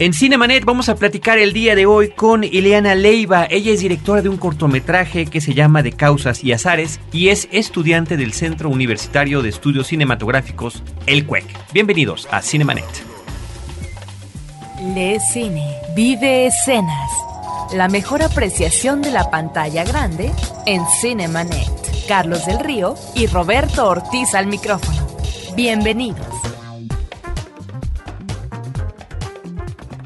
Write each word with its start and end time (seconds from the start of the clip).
En 0.00 0.12
Cinemanet 0.12 0.64
vamos 0.64 0.88
a 0.88 0.96
platicar 0.96 1.38
el 1.38 1.52
día 1.52 1.76
de 1.76 1.86
hoy 1.86 2.10
con 2.10 2.42
Ileana 2.42 2.96
Leiva. 2.96 3.46
Ella 3.48 3.72
es 3.72 3.78
directora 3.78 4.22
de 4.22 4.28
un 4.28 4.38
cortometraje 4.38 5.26
que 5.26 5.40
se 5.40 5.54
llama 5.54 5.84
De 5.84 5.92
Causas 5.92 6.42
y 6.42 6.52
Azares 6.52 6.98
y 7.12 7.28
es 7.28 7.46
estudiante 7.52 8.16
del 8.16 8.32
Centro 8.32 8.70
Universitario 8.70 9.40
de 9.40 9.50
Estudios 9.50 9.86
Cinematográficos, 9.86 10.82
el 11.06 11.24
CUEC. 11.24 11.44
Bienvenidos 11.72 12.26
a 12.32 12.42
Cinemanet. 12.42 12.84
Le 14.96 15.20
cine, 15.20 15.76
vive 15.94 16.46
escenas. 16.46 17.10
La 17.72 17.86
mejor 17.86 18.24
apreciación 18.24 19.00
de 19.00 19.12
la 19.12 19.30
pantalla 19.30 19.84
grande 19.84 20.32
en 20.66 20.82
Cinemanet. 21.00 21.70
Carlos 22.08 22.44
del 22.46 22.58
Río 22.58 22.96
y 23.14 23.28
Roberto 23.28 23.88
Ortiz 23.88 24.34
al 24.34 24.48
micrófono. 24.48 25.06
Bienvenidos. 25.54 26.53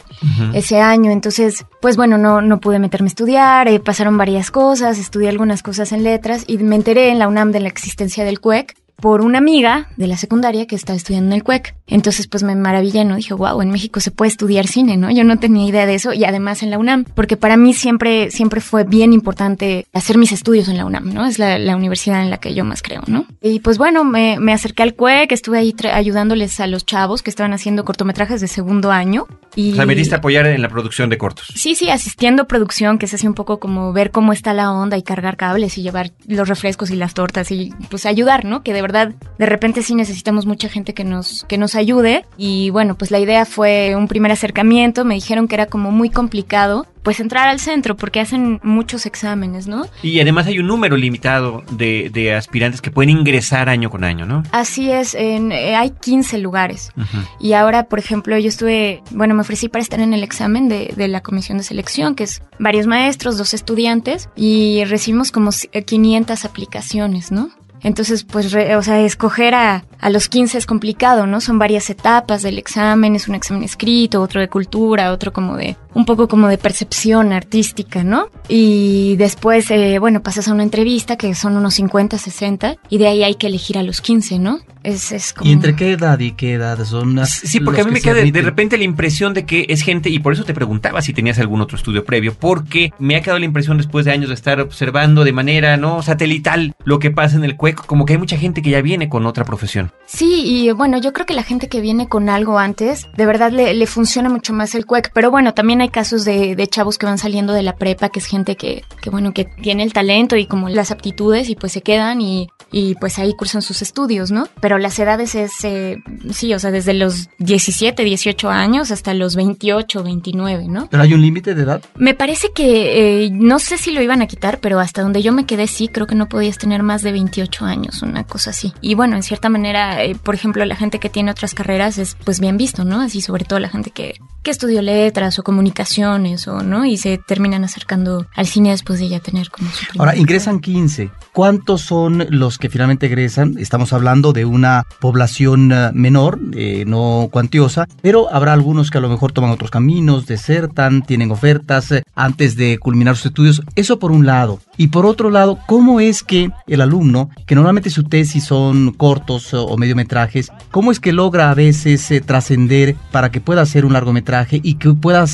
ese 0.54 0.82
año, 0.82 1.10
entonces, 1.10 1.66
pues 1.82 1.96
bueno, 1.96 2.18
no, 2.18 2.42
no 2.42 2.60
pude 2.60 2.80
meterme 2.80 3.08
a 3.08 3.08
estudiar, 3.08 3.68
eh, 3.70 3.80
pasaron 3.80 4.18
varias 4.18 4.52
cosas, 4.52 5.00
estudié 5.00 5.30
algunas 5.30 5.64
cosas 5.64 5.94
en 5.94 6.04
letras 6.04 6.44
y 6.48 6.58
me 6.58 6.76
enteré 6.76 7.12
en 7.12 7.20
la 7.20 7.30
UNAM 7.30 7.52
de 7.52 7.62
la 7.62 7.70
existencia 7.70 8.26
del 8.26 8.42
CUEC 8.42 8.76
por 8.96 9.22
una 9.22 9.40
amiga 9.40 9.90
de 9.98 10.08
la 10.08 10.18
secundaria 10.18 10.66
que 10.66 10.76
estaba 10.76 10.96
estudiando 10.96 11.28
en 11.30 11.34
el 11.34 11.44
CUEC. 11.44 11.76
Entonces, 11.88 12.28
pues 12.28 12.44
me 12.44 12.56
maravillé, 12.56 13.04
¿no? 13.06 13.16
Dije, 13.16 13.34
wow, 13.34 13.62
en 13.62 13.70
México 13.70 14.00
se 14.00 14.12
puede 14.12 14.30
estudiar 14.30 14.68
cine, 14.68 14.98
¿no? 14.98 15.12
Yo 15.12 15.24
no 15.24 15.38
tenía 15.38 15.68
idea 15.68 15.86
de 15.86 15.96
eso 15.96 16.14
y 16.14 16.24
además 16.24 16.64
en 16.64 16.72
la 16.72 16.78
UNAM, 16.78 17.04
porque 17.04 17.36
para 17.36 17.58
mí 17.58 17.74
siempre, 17.74 18.32
siempre 18.32 18.62
fue 18.62 18.84
bien 18.84 19.12
importante 19.12 19.88
hacer 19.94 20.18
mis 20.18 20.32
estudios 20.32 20.70
en 20.70 20.78
la 20.78 20.86
UNAM, 20.86 21.14
¿no? 21.14 21.26
Es 21.26 21.40
la, 21.40 21.74
universidad 21.76 22.22
en 22.22 22.30
la 22.30 22.38
que 22.38 22.54
yo 22.54 22.64
más 22.66 22.82
creo, 22.82 23.02
¿no? 23.08 23.26
Y 23.42 23.60
pues 23.60 23.78
bueno, 23.78 24.04
me, 24.04 24.38
me 24.40 24.54
acerqué 24.54 24.84
al 24.84 24.94
CUEC, 24.94 25.32
estuve 25.32 25.58
ahí 25.58 25.76
ayudándoles 25.92 26.60
a 26.60 26.68
los 26.68 26.86
chavos 26.86 27.24
que 27.24 27.30
estaban 27.30 27.52
haciendo 27.54 27.84
cortometrajes 27.84 28.42
de 28.42 28.48
segundo 28.48 28.92
año. 28.92 29.28
Y... 29.56 29.74
O 29.74 29.76
sea, 29.76 29.86
veniste 29.86 30.16
a 30.16 30.20
apoyar 30.20 30.46
en 30.46 30.62
la 30.62 30.70
producción 30.70 31.10
de 31.10 31.18
cortos. 31.18 31.48
Sí, 31.56 31.76
sí, 31.76 31.90
asistiendo 31.90 32.44
a 32.44 32.48
producción, 32.48 33.00
que 33.00 33.08
es 33.08 33.14
así 33.14 33.28
un 33.28 33.34
poco 33.34 33.60
como 33.60 33.92
ver 33.92 34.12
cómo 34.12 34.34
está 34.34 34.54
la 34.54 34.72
onda 34.72 34.98
y 34.98 35.04
cargar 35.04 35.36
cables 35.36 35.78
y 35.78 35.82
llevar 35.82 36.12
los 36.28 36.48
refrescos 36.48 36.92
y 36.92 36.96
las 36.96 37.14
tortas 37.14 37.52
y 37.52 37.74
pues 37.90 38.06
ayudar, 38.06 38.46
¿no? 38.46 38.64
Que 38.64 38.74
de 38.74 38.83
verdad 38.84 39.14
de 39.40 39.46
repente 39.48 39.82
sí 39.82 39.96
necesitamos 39.96 40.46
mucha 40.46 40.70
gente 40.70 40.94
que 40.94 41.04
nos, 41.04 41.44
que 41.48 41.58
nos 41.58 41.74
ayude. 41.74 42.26
Y 42.38 42.70
bueno, 42.70 42.96
pues 42.96 43.10
la 43.10 43.20
idea 43.20 43.46
fue 43.46 43.96
un 43.96 44.08
primer 44.08 44.32
acercamiento. 44.32 45.06
Me 45.06 45.16
dijeron 45.16 45.48
que 45.48 45.56
era 45.56 45.66
como 45.66 45.90
muy 45.90 46.12
complicado 46.12 46.86
pues 47.04 47.20
entrar 47.20 47.50
al 47.50 47.60
centro 47.60 47.96
porque 47.96 48.22
hacen 48.22 48.60
muchos 48.64 49.06
exámenes, 49.06 49.68
¿no? 49.68 49.86
Y 50.02 50.20
además 50.22 50.48
hay 50.48 50.60
un 50.60 50.68
número 50.68 50.96
limitado 50.96 51.64
de, 51.72 52.10
de 52.12 52.34
aspirantes 52.34 52.82
que 52.82 52.92
pueden 52.92 53.10
ingresar 53.10 53.70
año 53.70 53.90
con 53.90 54.04
año, 54.04 54.26
¿no? 54.26 54.44
Así 54.52 54.90
es, 54.90 55.14
en, 55.14 55.52
eh, 55.52 55.76
hay 55.76 55.92
15 55.92 56.38
lugares. 56.38 56.92
Y 57.40 57.54
ahora, 57.54 57.84
por 57.84 58.00
ejemplo, 58.00 58.38
yo 58.38 58.48
estuve, 58.48 59.04
bueno, 59.12 59.36
me 59.36 59.42
ofrecí 59.42 59.68
para 59.68 59.82
estar 59.82 60.00
en 60.00 60.14
el 60.14 60.24
examen 60.24 60.70
de, 60.70 60.94
de 60.96 61.08
la 61.10 61.22
comisión 61.22 61.58
de 61.58 61.66
selección, 61.66 62.16
que 62.16 62.24
es 62.24 62.42
varios 62.58 62.88
maestros, 62.88 63.38
dos 63.38 63.54
estudiantes, 63.54 64.30
y 64.36 64.84
recibimos 64.86 65.32
como 65.32 65.52
500 65.52 66.46
aplicaciones, 66.46 67.32
¿no? 67.32 67.50
Entonces, 67.84 68.24
pues, 68.24 68.48
o 68.54 68.82
sea, 68.82 69.00
escoger 69.02 69.54
a, 69.54 69.84
a 70.00 70.10
los 70.10 70.30
15 70.30 70.58
es 70.58 70.66
complicado, 70.66 71.28
¿no? 71.28 71.42
Son 71.42 71.60
varias 71.60 71.90
etapas 71.90 72.42
del 72.42 72.58
examen, 72.58 73.16
es 73.16 73.28
un 73.28 73.36
examen 73.36 73.64
escrito, 73.64 74.22
otro 74.22 74.40
de 74.40 74.48
cultura, 74.48 75.12
otro 75.12 75.34
como 75.34 75.58
de, 75.58 75.76
un 75.94 76.06
poco 76.06 76.28
como 76.28 76.48
de 76.48 76.58
percepción 76.58 77.34
artística, 77.34 78.04
¿no? 78.04 78.28
Y 78.48 79.16
después, 79.18 79.70
eh, 79.72 80.00
bueno, 80.00 80.22
pasas 80.22 80.48
a 80.48 80.54
una 80.54 80.64
entrevista 80.64 81.18
que 81.18 81.34
son 81.36 81.56
unos 81.58 81.76
50, 81.76 82.18
60, 82.18 82.76
y 82.90 82.98
de 82.98 83.08
ahí 83.08 83.24
hay 83.24 83.36
que 83.36 83.48
elegir 83.48 83.78
a 83.78 83.84
los 83.84 84.02
15, 84.02 84.40
¿no? 84.40 84.60
Es, 84.84 85.12
es 85.12 85.34
como... 85.34 85.50
¿Y 85.50 85.54
entre 85.54 85.76
qué 85.76 85.92
edad 85.92 86.20
y 86.20 86.34
qué 86.34 86.54
edad 86.54 86.84
son 86.84 87.16
las, 87.16 87.32
Sí, 87.32 87.60
porque 87.60 87.82
a 87.82 87.86
mí 87.86 87.92
me 87.92 88.02
queda 88.02 88.16
de, 88.16 88.32
de 88.32 88.42
repente 88.42 88.78
la 88.78 88.84
impresión 88.84 89.34
de 89.34 89.46
que 89.46 89.66
es 89.70 89.82
gente, 89.82 90.10
y 90.10 90.20
por 90.20 90.34
eso 90.34 90.44
te 90.44 90.54
preguntaba 90.54 91.02
si 91.02 91.14
tenías 91.14 91.40
algún 91.40 91.62
otro 91.62 91.78
estudio 91.78 92.04
previo, 92.04 92.34
porque 92.34 92.92
me 93.00 93.16
ha 93.16 93.22
quedado 93.22 93.40
la 93.40 93.46
impresión 93.46 93.78
después 93.78 94.06
de 94.06 94.12
años 94.12 94.30
de 94.30 94.36
estar 94.36 94.60
observando 94.60 95.24
de 95.24 95.32
manera, 95.32 95.78
¿no? 95.78 96.02
Satelital 96.02 96.74
lo 96.84 97.00
que 97.00 97.12
pasa 97.12 97.38
en 97.38 97.44
el 97.44 97.56
cueco, 97.56 97.84
como 97.86 98.06
que 98.06 98.14
hay 98.14 98.20
mucha 98.20 98.38
gente 98.38 98.62
que 98.62 98.72
ya 98.72 98.82
viene 98.82 99.10
con 99.10 99.26
otra 99.26 99.46
profesión. 99.46 99.92
Sí, 100.06 100.44
y 100.46 100.72
bueno, 100.72 100.98
yo 101.00 101.14
creo 101.14 101.26
que 101.26 101.34
la 101.34 101.44
gente 101.44 101.70
que 101.70 101.80
viene 101.82 102.08
con 102.08 102.30
algo 102.30 102.60
antes, 102.60 103.08
de 103.16 103.26
verdad 103.26 103.52
le, 103.52 103.74
le 103.74 103.88
funciona 103.88 104.30
mucho 104.30 104.54
más 104.54 104.76
el 104.76 104.86
cuec, 104.86 105.12
pero 105.14 105.32
bueno, 105.32 105.54
también 105.54 105.82
hay 105.84 105.90
casos 105.90 106.26
de, 106.26 106.56
de, 106.56 106.68
chavos 106.68 106.98
que 106.98 107.06
van 107.06 107.18
saliendo 107.18 107.54
de 107.54 107.64
la 107.64 107.76
prepa, 107.76 108.10
que 108.10 108.20
es 108.20 108.26
gente 108.26 108.56
que, 108.56 108.84
que, 109.02 109.10
bueno, 109.10 109.34
que 109.34 109.46
tiene 109.46 109.84
el 109.84 109.94
talento 109.94 110.36
y 110.36 110.46
como 110.46 110.70
las 110.70 110.92
aptitudes 110.92 111.50
y 111.50 111.56
pues 111.56 111.72
se 111.72 111.82
quedan 111.82 112.22
y, 112.22 112.50
y 112.72 112.96
pues 112.96 113.20
ahí 113.20 113.34
cursan 113.36 113.62
sus 113.62 113.82
estudios, 113.82 114.32
¿no? 114.32 114.48
Pero 114.60 114.78
las 114.78 114.98
edades 115.00 115.36
es, 115.36 115.52
eh, 115.64 115.98
sí, 116.32 116.54
o 116.54 116.60
sea, 116.60 116.72
desde 116.72 116.94
los 116.94 117.30
17, 117.40 118.04
18 118.04 118.50
años 118.50 118.92
hasta 118.92 119.14
los 119.14 119.36
28, 119.36 120.04
29, 120.04 120.68
¿no? 120.68 120.88
¿Pero 120.90 121.04
hay 121.04 121.14
un 121.14 121.22
límite 121.22 121.54
de 121.54 121.64
edad? 121.64 121.84
Me 121.96 122.14
parece 122.14 122.52
que, 122.54 123.26
eh, 123.26 123.30
no 123.32 123.60
sé 123.60 123.78
si 123.78 123.92
lo 123.92 124.02
iban 124.02 124.22
a 124.22 124.28
quitar, 124.28 124.60
pero 124.60 124.80
hasta 124.80 125.02
donde 125.02 125.22
yo 125.22 125.32
me 125.32 125.46
quedé 125.46 125.68
sí, 125.68 125.88
creo 125.88 126.08
que 126.08 126.16
no 126.16 126.28
podías 126.28 126.58
tener 126.58 126.82
más 126.82 127.04
de 127.04 127.12
28 127.12 127.66
años, 127.66 128.02
una 128.02 128.24
cosa 128.24 128.50
así. 128.50 128.74
Y 128.82 128.96
bueno, 128.96 129.16
en 129.16 129.24
cierta 129.24 129.50
manera 129.50 130.04
eh, 130.04 130.16
por 130.22 130.36
ejemplo, 130.36 130.66
la 130.66 130.76
gente 130.76 131.00
que 131.00 131.10
tiene 131.10 131.32
otras 131.32 131.54
carreras 131.54 131.98
es 131.98 132.16
pues 132.24 132.40
bien 132.40 132.58
visto, 132.58 132.84
¿no? 132.84 133.02
Así 133.02 133.22
sobre 133.22 133.46
todo 133.46 133.60
la 133.60 133.70
gente 133.70 133.92
que, 133.92 134.20
que 134.42 134.52
estudió 134.52 134.82
letras 134.82 135.38
o 135.40 135.44
comunicaciones 135.74 136.48
o, 136.48 136.62
¿no? 136.62 136.86
Y 136.86 136.98
se 136.98 137.18
terminan 137.18 137.64
acercando 137.64 138.28
al 138.36 138.46
cine 138.46 138.70
después 138.70 139.00
de 139.00 139.10
ya 139.10 139.20
tener 139.20 139.50
como 139.50 139.70
su 139.72 139.86
Ahora, 139.98 140.16
ingresan 140.16 140.60
15. 140.60 141.10
¿Cuántos 141.34 141.82
son 141.82 142.28
los 142.30 142.58
que 142.60 142.70
finalmente 142.70 143.08
egresan? 143.08 143.56
Estamos 143.58 143.92
hablando 143.92 144.34
de 144.34 144.46
una 144.46 144.86
población 145.00 145.72
eh, 145.72 145.90
menor, 145.94 146.40
eh, 146.54 146.84
no 146.86 147.30
cuantiosa, 147.32 147.88
pero 148.02 148.32
habrá 148.32 148.54
algunos 148.54 148.92
que 148.92 149.00
a 149.00 149.02
lo 149.02 149.10
mejor 149.10 149.32
toman 149.32 149.50
otros 149.50 149.72
caminos, 149.72 150.28
desertan, 150.28 151.02
tienen 151.02 151.32
ofertas 151.32 151.92
eh, 151.92 152.04
antes 152.14 152.56
de 152.56 152.78
culminar 152.78 153.16
sus 153.16 153.28
estudios. 153.28 153.64
Eso 153.76 153.98
por 153.98 154.12
un 154.12 154.26
lado. 154.26 154.60
Y 154.78 154.88
por 154.88 155.06
otro 155.06 155.32
lado, 155.32 155.60
¿cómo 155.68 156.00
es 156.00 156.24
que 156.24 156.52
el 156.68 156.82
alumno, 156.82 157.30
que 157.48 157.56
normalmente 157.56 157.90
su 157.90 158.04
tesis 158.04 158.44
son 158.44 158.92
cortos 158.92 159.54
o 159.54 159.76
mediometrajes, 159.78 160.52
cómo 160.72 160.92
es 160.92 161.00
que 161.00 161.14
logra 161.14 161.50
a 161.50 161.56
veces 161.56 162.12
trascender 162.26 162.96
para 163.12 163.32
que 163.32 163.42
pueda 163.42 163.62
hacer 163.62 163.86
un 163.86 163.94
largometraje 163.94 164.60
y 164.64 164.76
que 164.76 164.94
pueda 164.94 165.26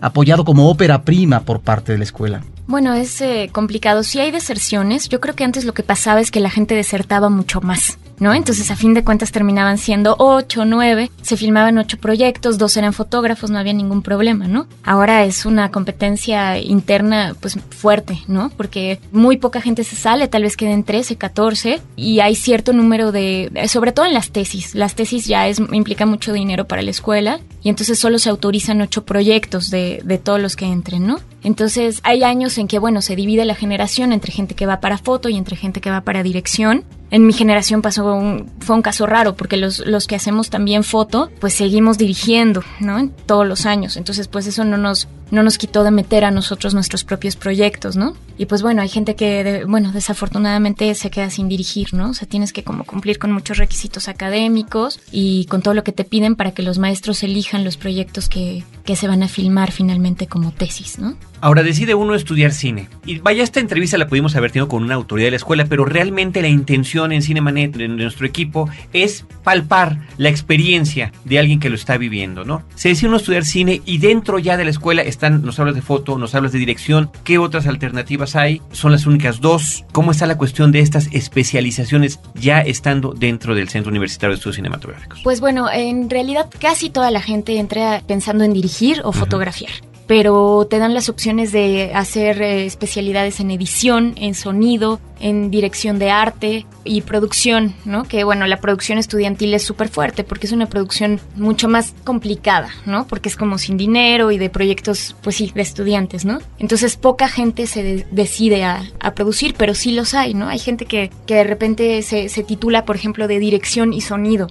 apoyado 0.00 0.44
como 0.44 0.68
ópera 0.68 1.02
prima 1.04 1.40
por 1.40 1.60
parte 1.60 1.92
de 1.92 1.98
la 1.98 2.04
escuela? 2.04 2.42
Bueno, 2.66 2.94
es 2.94 3.20
eh, 3.20 3.50
complicado. 3.52 4.02
Si 4.02 4.20
hay 4.20 4.30
deserciones, 4.30 5.08
yo 5.08 5.20
creo 5.20 5.34
que 5.34 5.44
antes 5.44 5.64
lo 5.64 5.74
que 5.74 5.82
pasaba 5.82 6.20
es 6.20 6.30
que 6.30 6.40
la 6.40 6.50
gente 6.50 6.74
desertaba 6.74 7.28
mucho 7.28 7.60
más. 7.60 7.98
¿No? 8.18 8.34
Entonces, 8.34 8.70
a 8.70 8.76
fin 8.76 8.94
de 8.94 9.04
cuentas, 9.04 9.32
terminaban 9.32 9.78
siendo 9.78 10.16
ocho, 10.18 10.64
nueve, 10.64 11.10
se 11.22 11.36
filmaban 11.36 11.78
ocho 11.78 11.98
proyectos, 11.98 12.58
dos 12.58 12.76
eran 12.76 12.92
fotógrafos, 12.92 13.50
no 13.50 13.58
había 13.58 13.72
ningún 13.72 14.02
problema, 14.02 14.48
¿no? 14.48 14.66
Ahora 14.84 15.24
es 15.24 15.46
una 15.46 15.70
competencia 15.70 16.58
interna, 16.58 17.34
pues, 17.40 17.58
fuerte, 17.70 18.22
¿no? 18.28 18.50
Porque 18.56 19.00
muy 19.10 19.36
poca 19.36 19.60
gente 19.60 19.84
se 19.84 19.96
sale, 19.96 20.28
tal 20.28 20.42
vez 20.42 20.56
queden 20.56 20.84
13, 20.84 21.16
14, 21.16 21.80
y 21.96 22.20
hay 22.20 22.34
cierto 22.34 22.72
número 22.72 23.12
de, 23.12 23.50
sobre 23.68 23.92
todo 23.92 24.06
en 24.06 24.14
las 24.14 24.30
tesis, 24.30 24.74
las 24.74 24.94
tesis 24.94 25.26
ya 25.26 25.48
es, 25.48 25.60
implica 25.72 26.06
mucho 26.06 26.32
dinero 26.32 26.66
para 26.66 26.82
la 26.82 26.90
escuela, 26.90 27.40
y 27.62 27.68
entonces 27.68 27.98
solo 27.98 28.18
se 28.18 28.30
autorizan 28.30 28.80
ocho 28.80 29.04
proyectos 29.04 29.70
de, 29.70 30.00
de 30.04 30.18
todos 30.18 30.40
los 30.40 30.56
que 30.56 30.66
entren, 30.66 31.06
¿no? 31.06 31.18
Entonces, 31.42 32.00
hay 32.04 32.22
años 32.22 32.56
en 32.58 32.68
que, 32.68 32.78
bueno, 32.78 33.02
se 33.02 33.16
divide 33.16 33.44
la 33.44 33.54
generación 33.54 34.12
entre 34.12 34.32
gente 34.32 34.54
que 34.54 34.66
va 34.66 34.80
para 34.80 34.98
foto 34.98 35.28
y 35.28 35.36
entre 35.36 35.56
gente 35.56 35.80
que 35.80 35.90
va 35.90 36.02
para 36.02 36.22
dirección, 36.22 36.84
en 37.12 37.26
mi 37.26 37.34
generación 37.34 37.82
pasó 37.82 38.14
un, 38.14 38.50
fue 38.60 38.74
un 38.74 38.80
caso 38.80 39.04
raro 39.04 39.36
porque 39.36 39.58
los, 39.58 39.80
los 39.80 40.06
que 40.06 40.16
hacemos 40.16 40.48
también 40.48 40.82
foto, 40.82 41.30
pues 41.40 41.52
seguimos 41.52 41.98
dirigiendo, 41.98 42.64
¿no? 42.80 43.10
Todos 43.26 43.46
los 43.46 43.66
años. 43.66 43.98
Entonces, 43.98 44.28
pues 44.28 44.46
eso 44.46 44.64
no 44.64 44.78
nos, 44.78 45.08
no 45.30 45.42
nos 45.42 45.58
quitó 45.58 45.84
de 45.84 45.90
meter 45.90 46.24
a 46.24 46.30
nosotros 46.30 46.72
nuestros 46.72 47.04
propios 47.04 47.36
proyectos, 47.36 47.96
¿no? 47.96 48.14
Y 48.38 48.46
pues 48.46 48.62
bueno, 48.62 48.82
hay 48.82 48.88
gente 48.88 49.14
que, 49.14 49.64
bueno, 49.66 49.92
desafortunadamente 49.92 50.94
se 50.94 51.10
queda 51.10 51.30
sin 51.30 51.48
dirigir, 51.48 51.94
¿no? 51.94 52.10
O 52.10 52.14
sea, 52.14 52.28
tienes 52.28 52.52
que 52.52 52.64
como 52.64 52.84
cumplir 52.84 53.18
con 53.18 53.32
muchos 53.32 53.58
requisitos 53.58 54.08
académicos 54.08 55.00
y 55.10 55.46
con 55.46 55.62
todo 55.62 55.74
lo 55.74 55.84
que 55.84 55.92
te 55.92 56.04
piden 56.04 56.36
para 56.36 56.52
que 56.52 56.62
los 56.62 56.78
maestros 56.78 57.22
elijan 57.22 57.64
los 57.64 57.76
proyectos 57.76 58.28
que, 58.28 58.64
que 58.84 58.96
se 58.96 59.08
van 59.08 59.22
a 59.22 59.28
filmar 59.28 59.70
finalmente 59.70 60.26
como 60.26 60.52
tesis, 60.52 60.98
¿no? 60.98 61.16
Ahora 61.40 61.64
decide 61.64 61.96
uno 61.96 62.14
estudiar 62.14 62.52
cine. 62.52 62.88
Y 63.04 63.18
vaya, 63.18 63.42
esta 63.42 63.58
entrevista 63.58 63.98
la 63.98 64.06
pudimos 64.06 64.36
haber 64.36 64.52
tenido 64.52 64.68
con 64.68 64.84
una 64.84 64.94
autoridad 64.94 65.26
de 65.26 65.32
la 65.32 65.38
escuela, 65.38 65.64
pero 65.64 65.84
realmente 65.84 66.40
la 66.40 66.46
intención 66.46 67.10
en 67.10 67.20
Cinemanet, 67.20 67.74
de 67.76 67.88
nuestro 67.88 68.26
equipo, 68.28 68.70
es 68.92 69.24
palpar 69.42 70.06
la 70.18 70.28
experiencia 70.28 71.12
de 71.24 71.40
alguien 71.40 71.58
que 71.58 71.68
lo 71.68 71.74
está 71.74 71.96
viviendo, 71.96 72.44
¿no? 72.44 72.62
Se 72.76 72.90
decide 72.90 73.08
uno 73.08 73.16
estudiar 73.16 73.44
cine 73.44 73.82
y 73.84 73.98
dentro 73.98 74.38
ya 74.38 74.56
de 74.56 74.64
la 74.64 74.70
escuela 74.70 75.02
están, 75.02 75.42
nos 75.42 75.58
hablas 75.58 75.74
de 75.74 75.82
foto, 75.82 76.16
nos 76.16 76.36
hablas 76.36 76.52
de 76.52 76.60
dirección, 76.60 77.10
¿qué 77.24 77.38
otras 77.38 77.66
alternativas 77.66 78.21
hay? 78.34 78.62
¿Son 78.72 78.92
las 78.92 79.06
únicas 79.06 79.40
dos? 79.40 79.84
¿Cómo 79.92 80.10
está 80.10 80.26
la 80.26 80.38
cuestión 80.38 80.72
de 80.72 80.80
estas 80.80 81.08
especializaciones 81.12 82.20
ya 82.34 82.60
estando 82.60 83.12
dentro 83.12 83.54
del 83.54 83.68
Centro 83.68 83.90
Universitario 83.90 84.34
de 84.34 84.38
Estudios 84.38 84.56
Cinematográficos? 84.56 85.20
Pues 85.22 85.40
bueno, 85.40 85.70
en 85.70 86.08
realidad 86.08 86.48
casi 86.60 86.90
toda 86.90 87.10
la 87.10 87.20
gente 87.20 87.58
entra 87.58 88.02
pensando 88.06 88.44
en 88.44 88.52
dirigir 88.52 89.00
o 89.04 89.12
fotografiar 89.12 89.72
pero 90.06 90.66
te 90.68 90.78
dan 90.78 90.94
las 90.94 91.08
opciones 91.08 91.52
de 91.52 91.92
hacer 91.94 92.42
eh, 92.42 92.66
especialidades 92.66 93.40
en 93.40 93.50
edición, 93.50 94.14
en 94.16 94.34
sonido, 94.34 95.00
en 95.22 95.50
dirección 95.50 95.98
de 95.98 96.10
arte 96.10 96.66
y 96.84 97.00
producción, 97.02 97.74
¿no? 97.84 98.02
Que 98.02 98.24
bueno, 98.24 98.46
la 98.48 98.60
producción 98.60 98.98
estudiantil 98.98 99.54
es 99.54 99.62
súper 99.62 99.88
fuerte 99.88 100.24
porque 100.24 100.46
es 100.46 100.52
una 100.52 100.66
producción 100.66 101.20
mucho 101.36 101.68
más 101.68 101.94
complicada, 102.02 102.70
¿no? 102.86 103.06
Porque 103.06 103.28
es 103.28 103.36
como 103.36 103.56
sin 103.56 103.76
dinero 103.76 104.32
y 104.32 104.38
de 104.38 104.50
proyectos, 104.50 105.14
pues 105.22 105.36
sí, 105.36 105.52
de 105.54 105.62
estudiantes, 105.62 106.24
¿no? 106.24 106.40
Entonces 106.58 106.96
poca 106.96 107.28
gente 107.28 107.68
se 107.68 108.04
decide 108.10 108.64
a, 108.64 108.82
producir, 109.14 109.54
pero 109.56 109.74
sí 109.74 109.92
los 109.92 110.14
hay, 110.14 110.34
¿no? 110.34 110.48
Hay 110.48 110.58
gente 110.58 110.86
que, 110.86 111.10
que 111.26 111.34
de 111.34 111.44
repente 111.44 112.02
se, 112.02 112.28
se, 112.28 112.42
titula, 112.42 112.84
por 112.84 112.96
ejemplo, 112.96 113.28
de 113.28 113.38
dirección 113.38 113.92
y 113.92 114.00
sonido, 114.00 114.48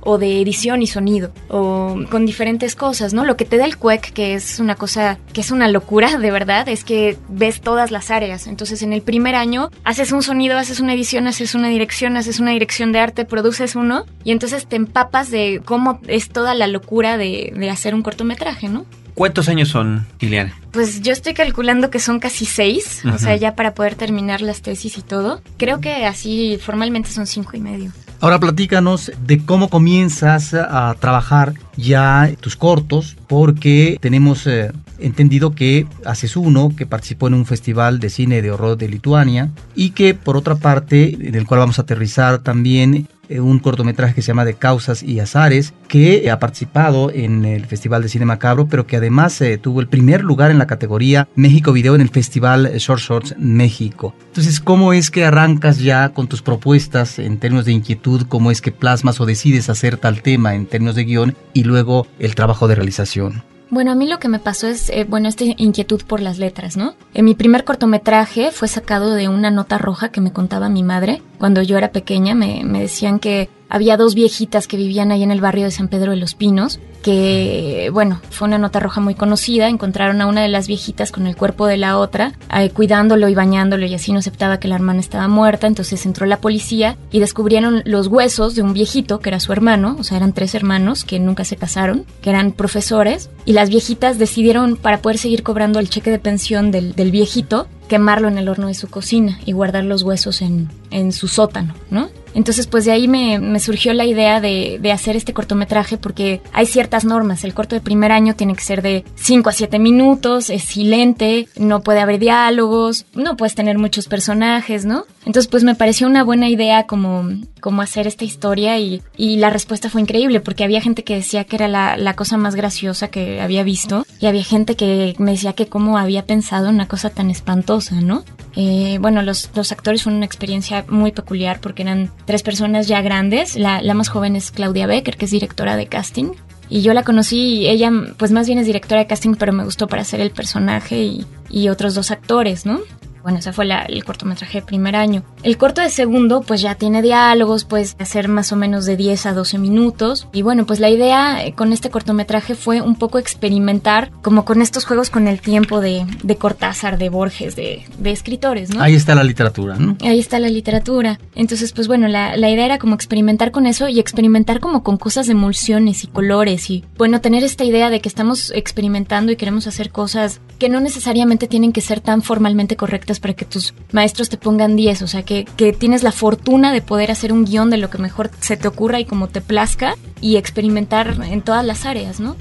o 0.00 0.18
de 0.18 0.40
edición 0.40 0.82
y 0.82 0.86
sonido, 0.86 1.32
o 1.48 1.98
con 2.10 2.24
diferentes 2.24 2.76
cosas, 2.76 3.12
¿no? 3.12 3.24
Lo 3.24 3.36
que 3.36 3.44
te 3.44 3.58
da 3.58 3.64
el 3.64 3.76
CUEC, 3.76 4.12
que 4.12 4.34
es 4.34 4.60
una 4.60 4.76
cosa 4.76 4.93
que 5.32 5.40
es 5.40 5.50
una 5.50 5.68
locura, 5.68 6.18
de 6.18 6.30
verdad, 6.30 6.68
es 6.68 6.84
que 6.84 7.16
ves 7.28 7.60
todas 7.60 7.90
las 7.90 8.10
áreas. 8.10 8.46
Entonces 8.46 8.82
en 8.82 8.92
el 8.92 9.02
primer 9.02 9.34
año 9.34 9.70
haces 9.84 10.12
un 10.12 10.22
sonido, 10.22 10.58
haces 10.58 10.80
una 10.80 10.94
edición, 10.94 11.26
haces 11.26 11.54
una 11.54 11.68
dirección, 11.68 12.16
haces 12.16 12.40
una 12.40 12.50
dirección 12.50 12.92
de 12.92 13.00
arte, 13.00 13.24
produces 13.24 13.76
uno 13.76 14.04
y 14.24 14.32
entonces 14.32 14.66
te 14.66 14.76
empapas 14.76 15.30
de 15.30 15.60
cómo 15.64 16.00
es 16.06 16.28
toda 16.28 16.54
la 16.54 16.66
locura 16.66 17.16
de, 17.16 17.52
hacer 17.70 17.94
un 17.94 18.02
cortometraje, 18.02 18.68
¿no? 18.68 18.84
¿Cuántos 19.14 19.48
años 19.48 19.68
son, 19.68 20.06
Liliana? 20.20 20.54
Pues 20.72 21.00
yo 21.00 21.12
estoy 21.12 21.34
calculando 21.34 21.90
que 21.90 22.00
son 22.00 22.18
casi 22.18 22.46
seis, 22.46 23.02
o 23.04 23.18
sea, 23.18 23.36
ya 23.36 23.54
para 23.54 23.74
poder 23.74 23.94
terminar 23.94 24.40
las 24.42 24.60
tesis 24.60 24.98
y 24.98 25.02
todo. 25.02 25.40
Creo 25.56 25.80
que 25.80 26.04
así 26.04 26.58
formalmente 26.60 27.10
son 27.10 27.26
cinco 27.26 27.56
y 27.56 27.60
medio. 27.60 27.92
Ahora 28.20 28.40
platícanos 28.40 29.12
de 29.26 29.44
cómo 29.44 29.68
comienzas 29.68 30.54
a 30.54 30.96
trabajar 30.98 31.54
ya 31.76 32.30
tus 32.40 32.56
cortos, 32.56 33.16
porque 33.28 33.98
tenemos 34.00 34.46
eh, 34.46 34.72
entendido 34.98 35.54
que 35.54 35.86
haces 36.04 36.36
uno 36.36 36.72
que 36.76 36.86
participó 36.86 37.28
en 37.28 37.34
un 37.34 37.46
festival 37.46 38.00
de 38.00 38.10
cine 38.10 38.42
de 38.42 38.50
horror 38.50 38.78
de 38.78 38.88
Lituania 38.88 39.50
y 39.74 39.90
que 39.90 40.14
por 40.14 40.36
otra 40.36 40.56
parte, 40.56 41.16
en 41.20 41.34
el 41.34 41.46
cual 41.46 41.60
vamos 41.60 41.78
a 41.78 41.82
aterrizar 41.82 42.38
también 42.38 43.08
un 43.30 43.58
cortometraje 43.58 44.14
que 44.14 44.22
se 44.22 44.28
llama 44.28 44.44
De 44.44 44.54
Causas 44.54 45.02
y 45.02 45.20
Azares, 45.20 45.74
que 45.88 46.30
ha 46.30 46.38
participado 46.38 47.10
en 47.10 47.44
el 47.44 47.66
Festival 47.66 48.02
de 48.02 48.08
Cine 48.08 48.24
Macabro, 48.24 48.68
pero 48.68 48.86
que 48.86 48.96
además 48.96 49.40
eh, 49.40 49.58
tuvo 49.58 49.80
el 49.80 49.88
primer 49.88 50.22
lugar 50.22 50.50
en 50.50 50.58
la 50.58 50.66
categoría 50.66 51.28
México 51.34 51.72
Video 51.72 51.94
en 51.94 52.00
el 52.00 52.08
Festival 52.08 52.72
Short 52.76 53.00
Shorts 53.00 53.34
México. 53.38 54.14
Entonces, 54.26 54.60
¿cómo 54.60 54.92
es 54.92 55.10
que 55.10 55.24
arrancas 55.24 55.78
ya 55.78 56.10
con 56.10 56.28
tus 56.28 56.42
propuestas 56.42 57.18
en 57.18 57.38
términos 57.38 57.64
de 57.64 57.72
inquietud? 57.72 58.26
¿Cómo 58.28 58.50
es 58.50 58.60
que 58.60 58.72
plasmas 58.72 59.20
o 59.20 59.26
decides 59.26 59.68
hacer 59.68 59.96
tal 59.96 60.22
tema 60.22 60.54
en 60.54 60.66
términos 60.66 60.94
de 60.94 61.04
guion 61.04 61.36
y 61.52 61.64
luego 61.64 62.06
el 62.18 62.34
trabajo 62.34 62.68
de 62.68 62.74
realización? 62.74 63.53
Bueno, 63.70 63.90
a 63.90 63.94
mí 63.94 64.06
lo 64.06 64.18
que 64.18 64.28
me 64.28 64.38
pasó 64.38 64.66
es, 64.66 64.90
eh, 64.90 65.04
bueno, 65.08 65.28
esta 65.28 65.44
inquietud 65.44 66.02
por 66.06 66.20
las 66.20 66.38
letras, 66.38 66.76
¿no? 66.76 66.94
En 67.14 67.24
mi 67.24 67.34
primer 67.34 67.64
cortometraje 67.64 68.50
fue 68.52 68.68
sacado 68.68 69.14
de 69.14 69.28
una 69.28 69.50
nota 69.50 69.78
roja 69.78 70.10
que 70.10 70.20
me 70.20 70.32
contaba 70.32 70.68
mi 70.68 70.82
madre. 70.82 71.22
Cuando 71.38 71.62
yo 71.62 71.78
era 71.78 71.90
pequeña 71.90 72.34
me, 72.34 72.62
me 72.64 72.80
decían 72.80 73.18
que 73.18 73.48
había 73.68 73.96
dos 73.96 74.14
viejitas 74.14 74.68
que 74.68 74.76
vivían 74.76 75.10
ahí 75.10 75.22
en 75.22 75.30
el 75.30 75.40
barrio 75.40 75.64
de 75.64 75.70
San 75.70 75.88
Pedro 75.88 76.12
de 76.12 76.18
los 76.18 76.34
Pinos, 76.34 76.78
que, 77.04 77.90
bueno, 77.92 78.22
fue 78.30 78.48
una 78.48 78.56
nota 78.56 78.80
roja 78.80 78.98
muy 79.02 79.14
conocida. 79.14 79.68
Encontraron 79.68 80.22
a 80.22 80.26
una 80.26 80.40
de 80.40 80.48
las 80.48 80.66
viejitas 80.66 81.12
con 81.12 81.26
el 81.26 81.36
cuerpo 81.36 81.66
de 81.66 81.76
la 81.76 81.98
otra, 81.98 82.32
eh, 82.56 82.70
cuidándolo 82.70 83.28
y 83.28 83.34
bañándolo, 83.34 83.84
y 83.84 83.92
así 83.92 84.10
no 84.10 84.20
aceptaba 84.20 84.58
que 84.58 84.68
la 84.68 84.76
hermana 84.76 85.00
estaba 85.00 85.28
muerta. 85.28 85.66
Entonces 85.66 86.06
entró 86.06 86.24
la 86.24 86.40
policía 86.40 86.96
y 87.12 87.20
descubrieron 87.20 87.82
los 87.84 88.06
huesos 88.06 88.54
de 88.54 88.62
un 88.62 88.72
viejito, 88.72 89.20
que 89.20 89.28
era 89.28 89.38
su 89.38 89.52
hermano, 89.52 89.96
o 90.00 90.02
sea, 90.02 90.16
eran 90.16 90.32
tres 90.32 90.54
hermanos 90.54 91.04
que 91.04 91.20
nunca 91.20 91.44
se 91.44 91.56
casaron, 91.56 92.06
que 92.22 92.30
eran 92.30 92.52
profesores, 92.52 93.28
y 93.44 93.52
las 93.52 93.68
viejitas 93.68 94.18
decidieron, 94.18 94.76
para 94.76 95.02
poder 95.02 95.18
seguir 95.18 95.42
cobrando 95.42 95.80
el 95.80 95.90
cheque 95.90 96.10
de 96.10 96.18
pensión 96.18 96.70
del, 96.70 96.94
del 96.94 97.10
viejito, 97.10 97.68
quemarlo 97.86 98.28
en 98.28 98.38
el 98.38 98.48
horno 98.48 98.68
de 98.68 98.74
su 98.74 98.88
cocina 98.88 99.38
y 99.44 99.52
guardar 99.52 99.84
los 99.84 100.04
huesos 100.04 100.40
en, 100.40 100.70
en 100.90 101.12
su 101.12 101.28
sótano, 101.28 101.74
¿no? 101.90 102.08
Entonces, 102.34 102.66
pues 102.66 102.84
de 102.84 102.90
ahí 102.90 103.06
me, 103.06 103.60
surgió 103.60 103.92
la 103.94 104.04
idea 104.04 104.40
de, 104.40 104.80
hacer 104.92 105.16
este 105.16 105.32
cortometraje 105.32 105.96
porque 105.96 106.40
hay 106.52 106.66
ciertas 106.94 107.04
normas. 107.04 107.44
El 107.44 107.54
corto 107.54 107.74
de 107.74 107.80
primer 107.80 108.12
año 108.12 108.36
tiene 108.36 108.54
que 108.54 108.62
ser 108.62 108.80
de 108.80 109.04
5 109.16 109.48
a 109.48 109.52
7 109.52 109.78
minutos, 109.78 110.48
es 110.48 110.62
silente, 110.62 111.48
no 111.56 111.80
puede 111.80 112.00
haber 112.00 112.20
diálogos, 112.20 113.06
no 113.14 113.36
puedes 113.36 113.54
tener 113.54 113.78
muchos 113.78 114.06
personajes, 114.06 114.84
¿no? 114.84 115.04
Entonces, 115.26 115.48
pues 115.48 115.64
me 115.64 115.74
pareció 115.74 116.06
una 116.06 116.22
buena 116.22 116.48
idea 116.48 116.86
como, 116.86 117.28
como 117.60 117.82
hacer 117.82 118.06
esta 118.06 118.24
historia 118.24 118.78
y, 118.78 119.02
la 119.16 119.50
respuesta 119.50 119.90
fue 119.90 120.00
increíble 120.00 120.40
porque 120.40 120.64
había 120.64 120.80
gente 120.80 121.02
que 121.02 121.16
decía 121.16 121.44
que 121.44 121.56
era 121.56 121.66
la, 121.66 121.96
la, 121.96 122.14
cosa 122.14 122.36
más 122.36 122.54
graciosa 122.54 123.08
que 123.08 123.40
había 123.40 123.64
visto 123.64 124.06
y 124.20 124.26
había 124.26 124.44
gente 124.44 124.76
que 124.76 125.14
me 125.18 125.32
decía 125.32 125.54
que 125.54 125.66
cómo 125.66 125.98
había 125.98 126.24
pensado 126.24 126.68
en 126.68 126.76
una 126.76 126.86
cosa 126.86 127.10
tan 127.10 127.30
espantosa, 127.30 128.00
¿no? 128.00 128.22
Eh, 128.56 128.98
bueno, 129.00 129.22
los, 129.22 129.50
los 129.54 129.72
actores 129.72 130.02
fueron 130.02 130.18
una 130.18 130.26
experiencia 130.26 130.84
muy 130.88 131.12
peculiar 131.12 131.60
porque 131.60 131.82
eran 131.82 132.10
tres 132.26 132.42
personas 132.42 132.86
ya 132.86 133.02
grandes. 133.02 133.56
La, 133.56 133.82
la 133.82 133.94
más 133.94 134.08
joven 134.08 134.36
es 134.36 134.50
Claudia 134.50 134.86
Becker, 134.86 135.16
que 135.16 135.24
es 135.24 135.30
directora 135.30 135.76
de 135.76 135.86
casting. 135.86 136.32
Y 136.68 136.82
yo 136.82 136.94
la 136.94 137.02
conocí 137.02 137.66
ella, 137.66 137.90
pues 138.16 138.32
más 138.32 138.46
bien 138.46 138.58
es 138.58 138.66
directora 138.66 139.00
de 139.00 139.06
casting, 139.06 139.34
pero 139.34 139.52
me 139.52 139.64
gustó 139.64 139.86
para 139.86 140.02
hacer 140.02 140.20
el 140.20 140.30
personaje 140.30 141.02
y, 141.02 141.26
y 141.50 141.68
otros 141.68 141.94
dos 141.94 142.10
actores, 142.10 142.66
¿no? 142.66 142.80
Bueno, 143.24 143.38
ese 143.38 143.54
fue 143.54 143.66
el 143.88 144.04
cortometraje 144.04 144.60
de 144.60 144.66
primer 144.66 144.94
año. 144.96 145.22
El 145.42 145.56
corto 145.56 145.80
de 145.80 145.88
segundo, 145.88 146.42
pues 146.42 146.60
ya 146.60 146.74
tiene 146.74 147.00
diálogos, 147.00 147.64
pues 147.64 147.96
hacer 147.98 148.28
más 148.28 148.52
o 148.52 148.56
menos 148.56 148.84
de 148.84 148.98
10 148.98 149.24
a 149.24 149.32
12 149.32 149.56
minutos. 149.56 150.28
Y 150.34 150.42
bueno, 150.42 150.66
pues 150.66 150.78
la 150.78 150.90
idea 150.90 151.42
eh, 151.42 151.54
con 151.54 151.72
este 151.72 151.88
cortometraje 151.88 152.54
fue 152.54 152.82
un 152.82 152.96
poco 152.96 153.18
experimentar 153.18 154.10
como 154.20 154.44
con 154.44 154.60
estos 154.60 154.84
juegos 154.84 155.08
con 155.08 155.26
el 155.26 155.40
tiempo 155.40 155.80
de, 155.80 156.04
de 156.22 156.36
Cortázar, 156.36 156.98
de 156.98 157.08
Borges, 157.08 157.56
de, 157.56 157.86
de, 157.96 158.10
escritores, 158.10 158.74
¿no? 158.74 158.82
Ahí 158.82 158.94
está 158.94 159.14
la 159.14 159.24
literatura, 159.24 159.76
¿no? 159.76 159.96
Ahí 160.02 160.18
está 160.20 160.38
la 160.38 160.50
literatura. 160.50 161.18
Entonces, 161.34 161.72
pues 161.72 161.88
bueno, 161.88 162.08
la, 162.08 162.36
la 162.36 162.50
idea 162.50 162.66
era 162.66 162.78
como 162.78 162.94
experimentar 162.94 163.52
con 163.52 163.64
eso 163.64 163.88
y 163.88 164.00
experimentar 164.00 164.60
como 164.60 164.82
con 164.82 164.98
cosas 164.98 165.28
de 165.28 165.32
emulsiones 165.32 166.04
y 166.04 166.08
colores 166.08 166.68
y, 166.68 166.84
bueno, 166.98 167.22
tener 167.22 167.42
esta 167.42 167.64
idea 167.64 167.88
de 167.88 168.00
que 168.00 168.08
estamos 168.10 168.52
experimentando 168.54 169.32
y 169.32 169.36
queremos 169.36 169.66
hacer 169.66 169.88
cosas 169.90 170.42
que 170.58 170.68
no 170.68 170.80
necesariamente 170.80 171.48
tienen 171.48 171.72
que 171.72 171.80
ser 171.80 172.00
tan 172.00 172.20
formalmente 172.20 172.76
correctas 172.76 173.13
para 173.20 173.34
que 173.34 173.44
tus 173.44 173.74
maestros 173.92 174.28
te 174.28 174.36
pongan 174.36 174.76
10, 174.76 175.02
o 175.02 175.06
sea, 175.06 175.22
que, 175.22 175.44
que 175.44 175.72
tienes 175.72 176.02
la 176.02 176.12
fortuna 176.12 176.72
de 176.72 176.82
poder 176.82 177.10
hacer 177.10 177.32
un 177.32 177.44
guion 177.44 177.70
de 177.70 177.76
lo 177.76 177.90
que 177.90 177.98
mejor 177.98 178.30
se 178.40 178.56
te 178.56 178.68
ocurra 178.68 179.00
y 179.00 179.04
como 179.04 179.28
te 179.28 179.40
plazca 179.40 179.96
y 180.20 180.36
experimentar 180.36 181.16
en 181.22 181.42
todas 181.42 181.64
las 181.64 181.84
áreas, 181.86 182.20
¿no? 182.20 182.36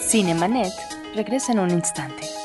Cinemanet 0.00 0.72
regresa 1.14 1.52
en 1.52 1.60
un 1.60 1.70
instante. 1.70 2.39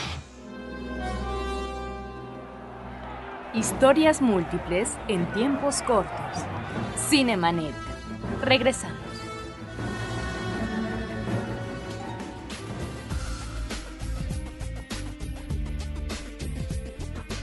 Historias 3.52 4.22
múltiples 4.22 4.96
en 5.08 5.30
tiempos 5.34 5.82
cortos. 5.82 6.38
Cinemanet. 7.10 7.74
Regresamos. 8.40 9.11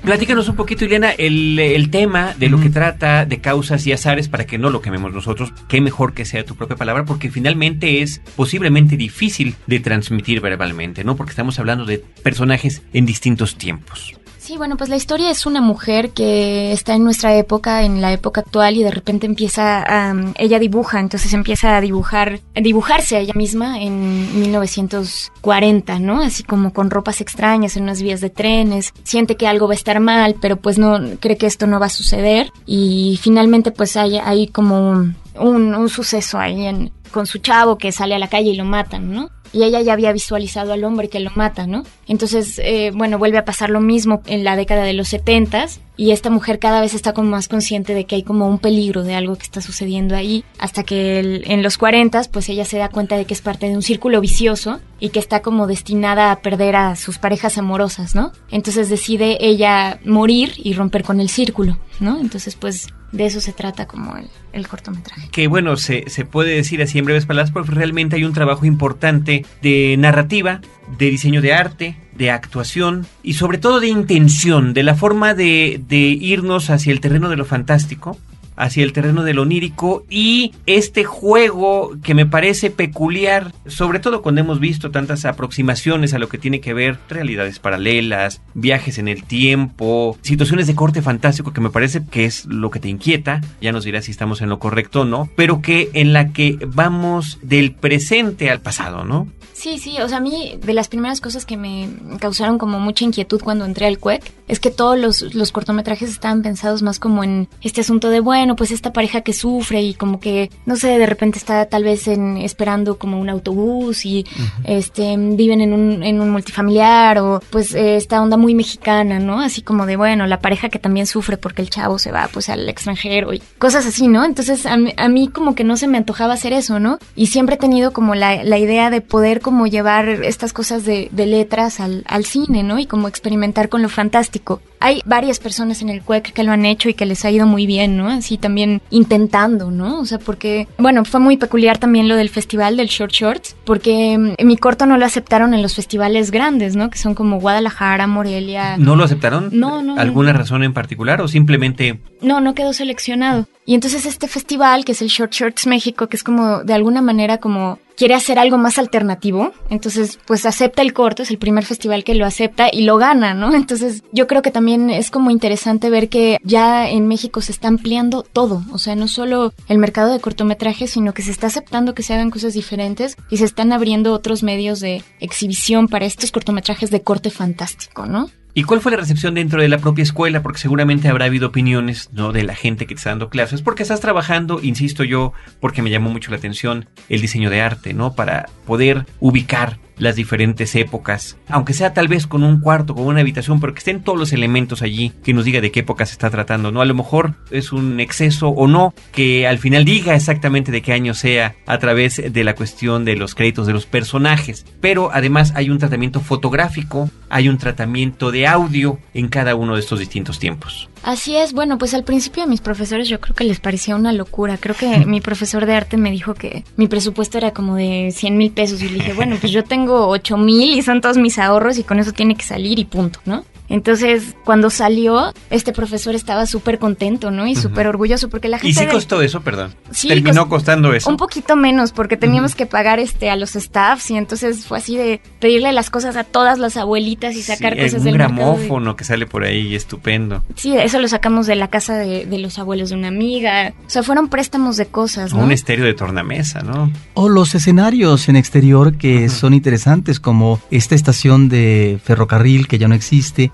Platícanos 0.04 0.48
un 0.48 0.56
poquito, 0.56 0.86
Ileana, 0.86 1.12
el, 1.12 1.90
tema 1.92 2.34
de 2.38 2.50
lo 2.50 2.60
que 2.60 2.70
trata 2.70 3.26
de 3.26 3.40
causas 3.40 3.86
y 3.86 3.92
azares 3.92 4.28
para 4.28 4.46
que 4.46 4.58
no 4.58 4.70
lo 4.70 4.82
quememos 4.82 5.14
nosotros. 5.14 5.54
Qué 5.68 5.82
mejor 5.82 6.14
que 6.14 6.26
sea 6.26 6.46
tu 6.46 6.56
propia 6.56 6.78
palabra, 6.78 7.06
porque 7.06 7.30
finalmente 7.30 8.02
es 8.02 8.22
posiblemente 8.36 8.98
difícil 8.98 9.56
de 9.68 9.80
transmitir 9.80 10.42
verbalmente, 10.42 11.04
¿no? 11.04 11.16
Porque 11.16 11.32
estamos 11.32 11.60
hablando 11.60 11.86
de 11.86 12.04
personajes 12.24 12.82
en 12.94 13.06
distintos 13.06 13.56
tiempos. 13.56 14.16
Sí, 14.50 14.58
bueno, 14.58 14.78
pues 14.78 14.90
la 14.90 14.96
historia 14.96 15.30
es 15.30 15.46
una 15.46 15.62
mujer 15.62 16.10
que 16.10 16.72
está 16.72 16.96
en 16.96 17.04
nuestra 17.04 17.36
época, 17.36 17.84
en 17.84 18.02
la 18.02 18.12
época 18.14 18.42
actual, 18.42 18.78
y 18.78 18.84
de 18.84 18.90
repente 18.90 19.28
empieza 19.28 19.84
a. 19.88 20.16
ella 20.40 20.58
dibuja, 20.58 21.00
entonces 21.00 21.34
empieza 21.34 21.78
a 21.78 21.82
dibujar, 21.82 22.40
a 22.56 22.60
dibujarse 22.60 23.16
a 23.16 23.20
ella 23.20 23.36
misma 23.36 23.80
en 23.80 24.42
1940, 24.42 26.00
¿no? 26.00 26.24
Así 26.24 26.42
como 26.42 26.74
con 26.74 26.90
ropas 26.90 27.22
extrañas 27.22 27.78
en 27.78 27.84
unas 27.84 28.02
vías 28.02 28.22
de 28.22 28.32
trenes. 28.32 28.92
Siente 29.04 29.38
que 29.38 29.46
algo 29.46 29.68
va 29.68 29.74
a 29.74 29.76
estar 29.76 30.00
mal, 30.00 30.36
pero 30.42 30.56
pues 30.58 30.80
no 30.80 30.98
cree 31.20 31.38
que 31.38 31.46
esto 31.46 31.68
no 31.68 31.80
va 31.80 31.86
a 31.86 31.90
suceder. 31.90 32.52
Y 32.66 33.20
finalmente, 33.22 33.70
pues 33.70 33.98
hay, 33.98 34.18
hay 34.18 34.48
como 34.48 34.90
un, 34.90 35.76
un 35.76 35.90
suceso 35.90 36.40
ahí 36.40 36.66
en, 36.66 36.92
con 37.12 37.28
su 37.28 37.38
chavo 37.38 37.78
que 37.78 37.92
sale 37.92 38.16
a 38.16 38.20
la 38.20 38.30
calle 38.30 38.50
y 38.50 38.56
lo 38.56 38.66
matan, 38.66 39.14
¿no? 39.14 39.30
Y 39.54 39.64
ella 39.64 39.82
ya 39.82 39.94
había 39.94 40.12
visualizado 40.12 40.74
al 40.74 40.84
hombre 40.84 41.10
que 41.10 41.20
lo 41.20 41.32
mata, 41.36 41.68
¿no? 41.68 41.84
Entonces, 42.08 42.60
eh, 42.64 42.92
bueno, 42.94 43.18
vuelve 43.18 43.38
a 43.38 43.46
pasar 43.46 43.70
lo 43.70 43.82
mismo 43.82 44.22
en 44.26 44.44
la 44.44 44.56
década 44.56 44.84
de 44.84 44.94
los 44.94 45.10
setentas 45.10 45.80
y 45.98 46.12
esta 46.12 46.30
mujer 46.30 46.60
cada 46.60 46.82
vez 46.82 46.94
está 46.94 47.14
como 47.14 47.30
más 47.30 47.48
consciente 47.48 47.94
de 47.94 48.06
que 48.06 48.16
hay 48.16 48.24
como 48.24 48.48
un 48.48 48.60
peligro 48.60 49.04
de 49.04 49.16
algo 49.16 49.36
que 49.36 49.44
está 49.44 49.62
sucediendo 49.62 50.16
ahí, 50.16 50.44
hasta 50.58 50.84
que 50.84 51.42
en 51.44 51.62
los 51.62 51.78
cuarentas, 51.78 52.30
pues 52.30 52.48
ella 52.50 52.66
se 52.66 52.78
da 52.78 52.90
cuenta 52.90 53.18
de 53.18 53.26
que 53.26 53.34
es 53.34 53.42
parte 53.42 53.68
de 53.68 53.76
un 53.76 53.82
círculo 53.82 54.22
vicioso 54.22 54.80
y 55.00 55.10
que 55.10 55.20
está 55.20 55.42
como 55.42 55.68
destinada 55.68 56.32
a 56.32 56.42
perder 56.42 56.76
a 56.76 56.96
sus 56.96 57.18
parejas 57.18 57.58
amorosas, 57.58 58.16
¿no? 58.16 58.32
Entonces 58.50 58.90
decide 58.90 59.38
ella 59.46 60.00
morir 60.06 60.54
y 60.58 60.74
romper 60.74 61.04
con 61.04 61.20
el 61.20 61.30
círculo, 61.30 61.78
¿no? 62.00 62.20
Entonces, 62.20 62.56
pues 62.56 62.88
de 63.12 63.26
eso 63.26 63.42
se 63.42 63.54
trata 63.54 63.88
como 63.88 64.16
el, 64.54 64.68
cortometraje. 64.68 65.30
Que 65.30 65.48
bueno, 65.48 65.78
se, 65.78 66.10
se, 66.10 66.26
puede 66.26 66.56
decir 66.56 66.82
así 66.82 67.00
en 67.00 67.06
breves 67.06 67.26
palabras, 67.26 67.52
porque 67.52 67.72
realmente 67.72 68.16
hay 68.16 68.24
un 68.24 68.34
trabajo 68.34 68.66
importante 68.66 69.46
de 69.62 69.96
narrativa, 69.98 70.62
de 70.98 71.10
diseño 71.10 71.42
de 71.42 71.54
arte, 71.54 71.98
de 72.16 72.32
actuación 72.32 73.06
y 73.24 73.34
sobre 73.34 73.58
todo 73.58 73.80
de 73.80 73.88
intención, 73.88 74.74
de 74.74 74.84
la 74.84 74.96
forma 74.96 75.34
de, 75.34 75.82
de 75.88 75.98
irnos 75.98 76.70
hacia 76.70 76.92
el 76.92 77.00
terreno 77.00 77.30
de 77.30 77.38
lo 77.38 77.46
fantástico 77.46 78.18
hacia 78.60 78.84
el 78.84 78.94
terreno 78.94 79.24
del 79.24 79.40
onírico 79.40 80.06
y 80.10 80.54
este 80.68 81.06
juego 81.06 81.96
que 82.04 82.14
me 82.14 82.26
parece 82.26 82.70
peculiar, 82.70 83.54
sobre 83.66 84.00
todo 84.00 84.22
cuando 84.22 84.42
hemos 84.42 84.60
visto 84.60 84.92
tantas 84.92 85.26
aproximaciones 85.26 86.14
a 86.14 86.20
lo 86.20 86.30
que 86.30 86.38
tiene 86.38 86.60
que 86.60 86.74
ver 86.74 87.00
realidades 87.10 87.58
paralelas, 87.58 88.42
viajes 88.54 89.00
en 89.00 89.08
el 89.08 89.24
tiempo, 89.24 90.18
situaciones 90.22 90.68
de 90.68 90.76
corte 90.76 91.02
fantástico 91.02 91.54
que 91.54 91.62
me 91.62 91.70
parece 91.70 92.04
que 92.06 92.26
es 92.26 92.46
lo 92.46 92.70
que 92.70 92.80
te 92.80 92.90
inquieta, 92.90 93.42
ya 93.62 93.72
nos 93.72 93.86
dirás 93.86 94.06
si 94.06 94.12
estamos 94.12 94.42
en 94.42 94.50
lo 94.50 94.60
correcto 94.60 95.02
o 95.02 95.06
no, 95.06 95.30
pero 95.36 95.62
que 95.62 95.90
en 95.94 96.12
la 96.12 96.34
que 96.34 96.60
vamos 96.68 97.40
del 97.42 97.72
presente 97.72 98.50
al 98.50 98.60
pasado, 98.60 99.06
¿no? 99.06 99.28
Sí, 99.60 99.78
sí, 99.78 99.98
o 100.00 100.08
sea, 100.08 100.20
a 100.20 100.22
mí 100.22 100.58
de 100.58 100.74
las 100.74 100.88
primeras 100.88 101.20
cosas 101.20 101.46
que 101.46 101.58
me 101.58 101.90
causaron 102.22 102.58
como 102.58 102.80
mucha 102.80 103.04
inquietud 103.04 103.42
cuando 103.44 103.66
entré 103.66 103.88
al 103.88 104.00
CUEC 104.00 104.32
es 104.48 104.62
que 104.62 104.72
todos 104.72 104.98
los, 104.98 105.36
los 105.36 105.52
cortometrajes 105.52 106.10
estaban 106.10 106.42
pensados 106.42 106.82
más 106.82 106.98
como 106.98 107.26
en 107.26 107.50
este 107.62 107.82
asunto 107.82 108.10
de, 108.10 108.22
bueno, 108.22 108.56
pues 108.56 108.72
esta 108.72 108.94
pareja 108.94 109.20
que 109.20 109.34
sufre 109.34 109.82
y 109.82 109.96
como 109.96 110.22
que, 110.22 110.50
no 110.66 110.78
sé, 110.78 110.98
de 110.98 111.06
repente 111.06 111.38
está 111.38 111.66
tal 111.66 111.84
vez 111.84 112.08
en, 112.08 112.38
esperando 112.38 112.98
como 112.98 113.20
un 113.20 113.30
autobús 113.30 114.06
y 114.06 114.26
este 114.64 115.18
viven 115.18 115.60
en 115.60 115.74
un, 115.74 116.04
en 116.04 116.22
un 116.22 116.32
multifamiliar 116.32 117.18
o 117.18 117.42
pues 117.50 117.76
esta 117.76 118.22
onda 118.22 118.38
muy 118.38 118.56
mexicana, 118.56 119.20
¿no? 119.20 119.42
Así 119.42 119.62
como 119.62 119.86
de, 119.86 119.98
bueno, 119.98 120.26
la 120.26 120.40
pareja 120.40 120.70
que 120.70 120.80
también 120.80 121.06
sufre 121.06 121.36
porque 121.36 121.62
el 121.62 121.70
chavo 121.70 122.00
se 122.00 122.14
va 122.14 122.30
pues 122.32 122.48
al 122.48 122.70
extranjero 122.70 123.34
y 123.34 123.42
cosas 123.58 123.86
así, 123.86 124.08
¿no? 124.08 124.24
Entonces 124.24 124.66
a 124.66 124.78
mí, 124.78 124.94
a 124.96 125.10
mí 125.10 125.28
como 125.28 125.54
que 125.54 125.66
no 125.66 125.76
se 125.76 125.90
me 125.90 125.98
antojaba 125.98 126.34
hacer 126.34 126.54
eso, 126.54 126.80
¿no? 126.80 126.98
Y 127.14 127.28
siempre 127.28 127.56
he 127.56 127.60
tenido 127.60 127.92
como 127.92 128.16
la, 128.16 128.42
la 128.46 128.58
idea 128.58 128.90
de 128.90 129.02
poder 129.02 129.42
como 129.50 129.66
llevar 129.66 130.08
estas 130.08 130.54
cosas 130.54 130.86
de, 130.86 131.10
de 131.12 131.26
letras 131.26 131.80
al, 131.80 132.04
al 132.06 132.24
cine, 132.24 132.62
¿no? 132.62 132.78
Y 132.78 132.86
como 132.86 133.08
experimentar 133.08 133.68
con 133.68 133.82
lo 133.82 133.90
fantástico. 133.90 134.62
Hay 134.80 135.02
varias 135.08 135.40
personas 135.40 135.82
en 135.82 135.90
el 135.90 136.04
CUEC 136.04 136.32
que 136.34 136.44
lo 136.44 136.52
han 136.52 136.68
hecho 136.68 136.88
y 136.88 136.94
que 136.94 137.08
les 137.08 137.26
ha 137.26 137.32
ido 137.32 137.48
muy 137.48 137.66
bien, 137.66 137.98
¿no? 137.98 138.10
Así 138.10 138.38
también 138.38 138.84
intentando, 138.92 139.72
¿no? 139.72 140.00
O 140.00 140.06
sea, 140.06 140.20
porque, 140.20 140.68
bueno, 140.78 141.04
fue 141.04 141.20
muy 141.20 141.36
peculiar 141.38 141.80
también 141.80 142.08
lo 142.08 142.16
del 142.16 142.30
festival 142.30 142.78
del 142.78 142.90
Short 142.90 143.12
Shorts, 143.12 143.56
porque 143.66 144.16
mm, 144.20 144.46
mi 144.46 144.56
corto 144.56 144.86
no 144.86 145.00
lo 145.00 145.06
aceptaron 145.06 145.56
en 145.56 145.64
los 145.64 145.74
festivales 145.74 146.30
grandes, 146.30 146.76
¿no? 146.76 146.92
Que 146.92 147.00
son 147.00 147.16
como 147.16 147.40
Guadalajara, 147.40 148.06
Morelia. 148.06 148.78
¿No 148.78 148.96
lo 148.96 149.04
aceptaron? 149.04 149.50
No, 149.52 149.82
no. 149.82 149.98
¿Alguna 150.00 150.32
razón 150.32 150.64
en 150.64 150.74
particular 150.74 151.22
o 151.22 151.28
simplemente...? 151.28 152.00
No, 152.22 152.40
no 152.40 152.54
quedó 152.54 152.72
seleccionado. 152.72 153.48
Y 153.66 153.74
entonces 153.74 154.06
este 154.06 154.28
festival, 154.28 154.86
que 154.86 154.92
es 154.92 155.02
el 155.02 155.08
Short 155.08 155.32
Shorts 155.32 155.66
México, 155.66 156.08
que 156.08 156.18
es 156.18 156.24
como 156.24 156.64
de 156.64 156.74
alguna 156.74 157.02
manera 157.02 157.38
como 157.38 157.80
quiere 158.00 158.16
hacer 158.16 158.40
algo 158.40 158.58
más 158.58 158.80
alternativo, 158.80 159.52
entonces 159.70 160.20
pues 160.26 160.46
acepta 160.46 160.82
el 160.82 160.94
corto, 160.94 161.22
es 161.22 161.32
el 161.32 161.38
primer 161.38 161.66
festival 161.66 162.06
que 162.06 162.16
lo 162.16 162.26
acepta 162.26 162.70
y 162.72 162.84
lo 162.84 162.96
gana, 162.98 163.34
¿no? 163.34 163.54
Entonces 163.60 164.04
yo 164.14 164.26
creo 164.26 164.42
que 164.42 164.52
también 164.52 164.90
es 164.90 165.12
como 165.12 165.32
interesante 165.32 165.90
ver 165.90 166.08
que 166.08 166.38
ya 166.42 166.90
en 166.90 167.10
México 167.10 167.42
se 167.42 167.52
está 167.52 167.68
ampliando 167.68 168.24
todo, 168.24 168.64
o 168.72 168.78
sea, 168.78 168.96
no 168.96 169.10
solo 169.10 169.54
el 169.68 169.80
mercado 169.80 170.14
de 170.14 170.22
cortometrajes, 170.22 170.92
sino 170.92 171.14
que 171.14 171.24
se 171.24 171.32
está 171.32 171.48
aceptando 171.48 171.94
que 171.94 172.04
se 172.04 172.14
hagan 172.14 172.32
cosas 172.32 172.54
diferentes 172.54 173.18
y 173.30 173.38
se 173.38 173.46
están 173.46 173.74
abriendo 173.74 174.14
otros 174.14 174.44
medios 174.44 174.80
de 174.80 175.04
exhibición 175.20 175.90
para 175.90 176.06
estos 176.06 176.32
cortometrajes 176.32 176.92
de 176.92 177.02
corte 177.02 177.32
fantástico, 177.32 178.06
¿no? 178.06 178.30
¿Y 178.54 178.64
cuál 178.64 178.82
fue 178.82 178.92
la 178.92 178.98
recepción 178.98 179.36
dentro 179.36 179.62
de 179.62 179.70
la 179.70 179.78
propia 179.78 180.04
escuela? 180.04 180.42
Porque 180.42 180.60
seguramente 180.60 181.08
habrá 181.08 181.26
habido 181.26 181.48
opiniones 181.48 182.10
¿no? 182.14 182.32
de 182.32 182.44
la 182.44 182.56
gente 182.56 182.88
que 182.88 182.96
te 182.96 183.00
está 183.00 183.12
dando 183.12 183.30
clases, 183.30 183.62
porque 183.62 183.84
estás 183.84 184.00
trabajando, 184.00 184.60
insisto 184.62 185.04
yo, 185.04 185.34
porque 185.60 185.82
me 185.82 185.92
llamó 185.92 186.10
mucho 186.10 186.32
la 186.32 186.38
atención 186.38 186.88
el 187.10 187.22
diseño 187.22 187.50
de 187.50 187.62
arte, 187.62 187.94
¿no? 187.94 188.14
Para 188.14 188.50
poder 188.66 189.06
ubicar 189.20 189.78
las 190.00 190.16
diferentes 190.16 190.76
épocas, 190.76 191.38
aunque 191.48 191.74
sea 191.74 191.94
tal 191.94 192.08
vez 192.08 192.26
con 192.26 192.44
un 192.44 192.60
cuarto, 192.60 192.96
con 192.96 193.06
una 193.06 193.22
habitación, 193.22 193.60
pero 193.60 193.74
que 193.74 193.80
estén 193.80 194.02
todos 194.02 194.18
los 194.18 194.34
elementos 194.34 194.82
allí 194.82 195.14
que 195.24 195.34
nos 195.34 195.46
diga 195.46 195.62
de 195.62 195.72
qué 195.72 195.82
época 195.82 196.06
se 196.06 196.14
está 196.14 196.30
tratando, 196.30 196.72
¿no? 196.72 196.82
A 196.82 196.86
lo 196.86 196.96
mejor 196.96 197.36
es 197.52 197.72
un 197.72 198.00
exceso 198.00 198.50
o 198.50 198.68
no, 198.68 198.94
que 199.12 199.48
al 199.48 199.60
final 199.60 199.86
diga 199.86 200.16
exactamente 200.16 200.72
de 200.72 200.82
qué 200.82 200.94
año 200.94 201.14
sea 201.14 201.56
a 201.68 201.78
través 201.78 202.22
de 202.34 202.44
la 202.44 202.56
cuestión 202.56 203.06
de 203.06 203.16
los 203.16 203.36
créditos 203.36 203.68
de 203.68 203.74
los 203.74 203.86
personajes, 203.86 204.66
pero 204.82 205.12
además 205.14 205.54
hay 205.56 205.70
un 205.70 205.78
tratamiento 205.78 206.22
fotográfico, 206.22 207.10
hay 207.30 207.50
un 207.50 207.58
tratamiento 207.58 208.32
de 208.32 208.48
audio 208.48 209.00
en 209.14 209.28
cada 209.28 209.56
uno 209.56 209.76
de 209.76 209.82
estos 209.82 210.00
distintos 210.00 210.40
tiempos. 210.40 210.90
Así 211.04 211.36
es, 211.36 211.54
bueno, 211.54 211.78
pues 211.78 211.94
al 211.94 212.04
principio 212.04 212.44
a 212.44 212.46
mis 212.46 212.62
profesores 212.62 213.08
yo 213.08 213.20
creo 213.20 213.36
que 213.36 213.44
les 213.44 213.60
parecía 213.60 213.96
una 213.96 214.14
locura. 214.14 214.58
Creo 214.58 214.76
que 214.76 215.00
mi 215.06 215.22
profesor 215.22 215.66
de 215.66 215.76
arte 215.76 215.98
me 215.98 216.12
dijo 216.12 216.34
que 216.34 216.64
mi 216.76 216.88
presupuesto 216.88 217.38
era 217.38 217.52
como 217.52 217.76
de 217.76 218.12
100 218.14 218.38
mil 218.38 218.52
pesos 218.52 218.82
y 218.82 218.90
le 218.90 218.96
dije, 218.96 219.14
bueno, 219.14 219.38
pues 219.40 219.52
yo 219.52 219.64
tengo 219.64 220.08
8 220.08 220.38
mil 220.38 220.78
y 220.78 220.82
son 220.82 221.02
todos 221.02 221.18
mis 221.18 221.38
ahorros 221.40 221.78
y 221.78 221.84
con 221.84 222.00
eso 222.00 222.12
tiene 222.12 222.36
que 222.36 222.44
salir 222.44 222.80
y 222.80 222.86
punto, 222.86 223.20
¿no? 223.26 223.44
Entonces, 223.70 224.36
cuando 224.44 224.70
salió, 224.72 225.32
este 225.52 225.74
profesor 225.74 226.16
estaba 226.16 226.48
súper 226.48 226.80
contento, 226.80 227.30
¿no? 227.30 227.46
Y 227.48 227.56
súper 227.56 227.88
orgulloso 227.88 228.28
porque 228.30 228.48
la 228.48 228.58
gente... 228.58 228.72
¿Y 228.72 228.74
sí 228.74 228.88
costó 228.88 229.22
eso, 229.22 229.42
perdón? 229.42 229.76
Sí, 229.92 230.08
Terminó 230.08 230.50
costando 230.50 230.94
eso. 230.94 231.10
Un 231.10 231.18
poquito 231.18 231.56
menos 231.56 231.92
porque 231.92 232.18
teníamos 232.18 232.56
que 232.56 232.66
pagar 232.66 233.00
este 233.00 233.30
a 233.30 233.36
los 233.36 233.52
staffs 233.52 234.10
y 234.10 234.16
entonces 234.18 234.66
fue 234.66 234.80
así 234.80 234.98
de 234.98 235.22
pedirle 235.40 235.72
las 235.72 235.92
cosas 235.92 236.16
a 236.16 236.24
todas 236.24 236.58
las 236.58 236.78
abuelitas 236.78 237.36
y 237.36 237.44
sacar 237.44 237.78
cosas 237.78 238.04
del 238.04 238.16
gramófono 238.16 238.96
que 238.96 239.04
sale 239.04 239.28
por 239.28 239.44
ahí 239.44 239.76
estupendo. 239.76 240.44
Sí, 240.56 240.76
eso 240.76 241.00
lo 241.00 241.08
sacamos 241.08 241.46
de 241.46 241.56
la 241.56 241.68
casa 241.68 241.96
de, 241.96 242.26
los 242.40 242.58
abuelos 242.58 242.90
de 242.90 242.96
una 242.96 243.10
amiga. 243.10 243.74
O 243.86 243.90
sea, 243.90 244.02
fueron 244.02 244.30
préstamos 244.30 244.78
de 244.78 244.88
cosas, 244.88 245.34
¿no? 245.34 245.44
un 245.44 245.52
estéreo 245.52 245.86
de 245.86 245.94
tornamesa, 245.94 246.62
¿no? 246.62 246.92
O 247.14 247.30
los 247.30 247.54
escenarios 247.54 248.30
en 248.30 248.36
exterior 248.36 248.98
que 248.98 249.30
son 249.30 249.54
interesantes 249.54 250.20
como 250.20 250.60
esta 250.72 250.96
estación 250.96 251.50
de 251.50 252.00
ferrocarril 252.04 252.68
que 252.68 252.80
ya 252.80 252.88
no 252.88 252.96
existe 252.96 253.52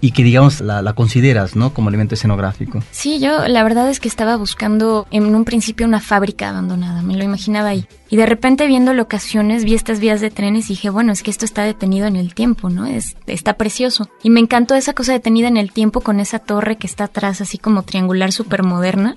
y 0.00 0.12
que 0.12 0.22
digamos 0.22 0.60
la, 0.60 0.82
la, 0.82 0.92
consideras, 0.92 1.56
¿no? 1.56 1.72
Como 1.72 1.88
elemento 1.88 2.14
escenográfico. 2.14 2.82
Sí, 2.90 3.18
yo 3.18 3.48
la 3.48 3.62
verdad 3.62 3.88
es 3.90 4.00
que 4.00 4.08
estaba 4.08 4.36
buscando 4.36 5.06
en 5.10 5.34
un 5.34 5.44
principio 5.44 5.86
una 5.86 6.00
fábrica 6.00 6.50
abandonada, 6.50 7.02
me 7.02 7.16
lo 7.16 7.24
imaginaba 7.24 7.68
ahí. 7.68 7.86
Y 8.08 8.16
de 8.16 8.26
repente 8.26 8.66
viendo 8.68 8.92
locaciones, 8.92 9.64
vi 9.64 9.74
estas 9.74 9.98
vías 9.98 10.20
de 10.20 10.30
trenes 10.30 10.66
y 10.66 10.74
dije, 10.74 10.90
bueno, 10.90 11.12
es 11.12 11.22
que 11.22 11.30
esto 11.30 11.44
está 11.44 11.64
detenido 11.64 12.06
en 12.06 12.14
el 12.14 12.34
tiempo, 12.34 12.70
¿no? 12.70 12.86
Es, 12.86 13.16
está 13.26 13.54
precioso. 13.54 14.08
Y 14.22 14.30
me 14.30 14.38
encantó 14.38 14.76
esa 14.76 14.92
cosa 14.92 15.12
detenida 15.12 15.48
en 15.48 15.56
el 15.56 15.72
tiempo 15.72 16.00
con 16.00 16.20
esa 16.20 16.38
torre 16.38 16.76
que 16.76 16.86
está 16.86 17.04
atrás, 17.04 17.40
así 17.40 17.58
como 17.58 17.82
triangular, 17.82 18.30
súper 18.30 18.62
moderna. 18.62 19.16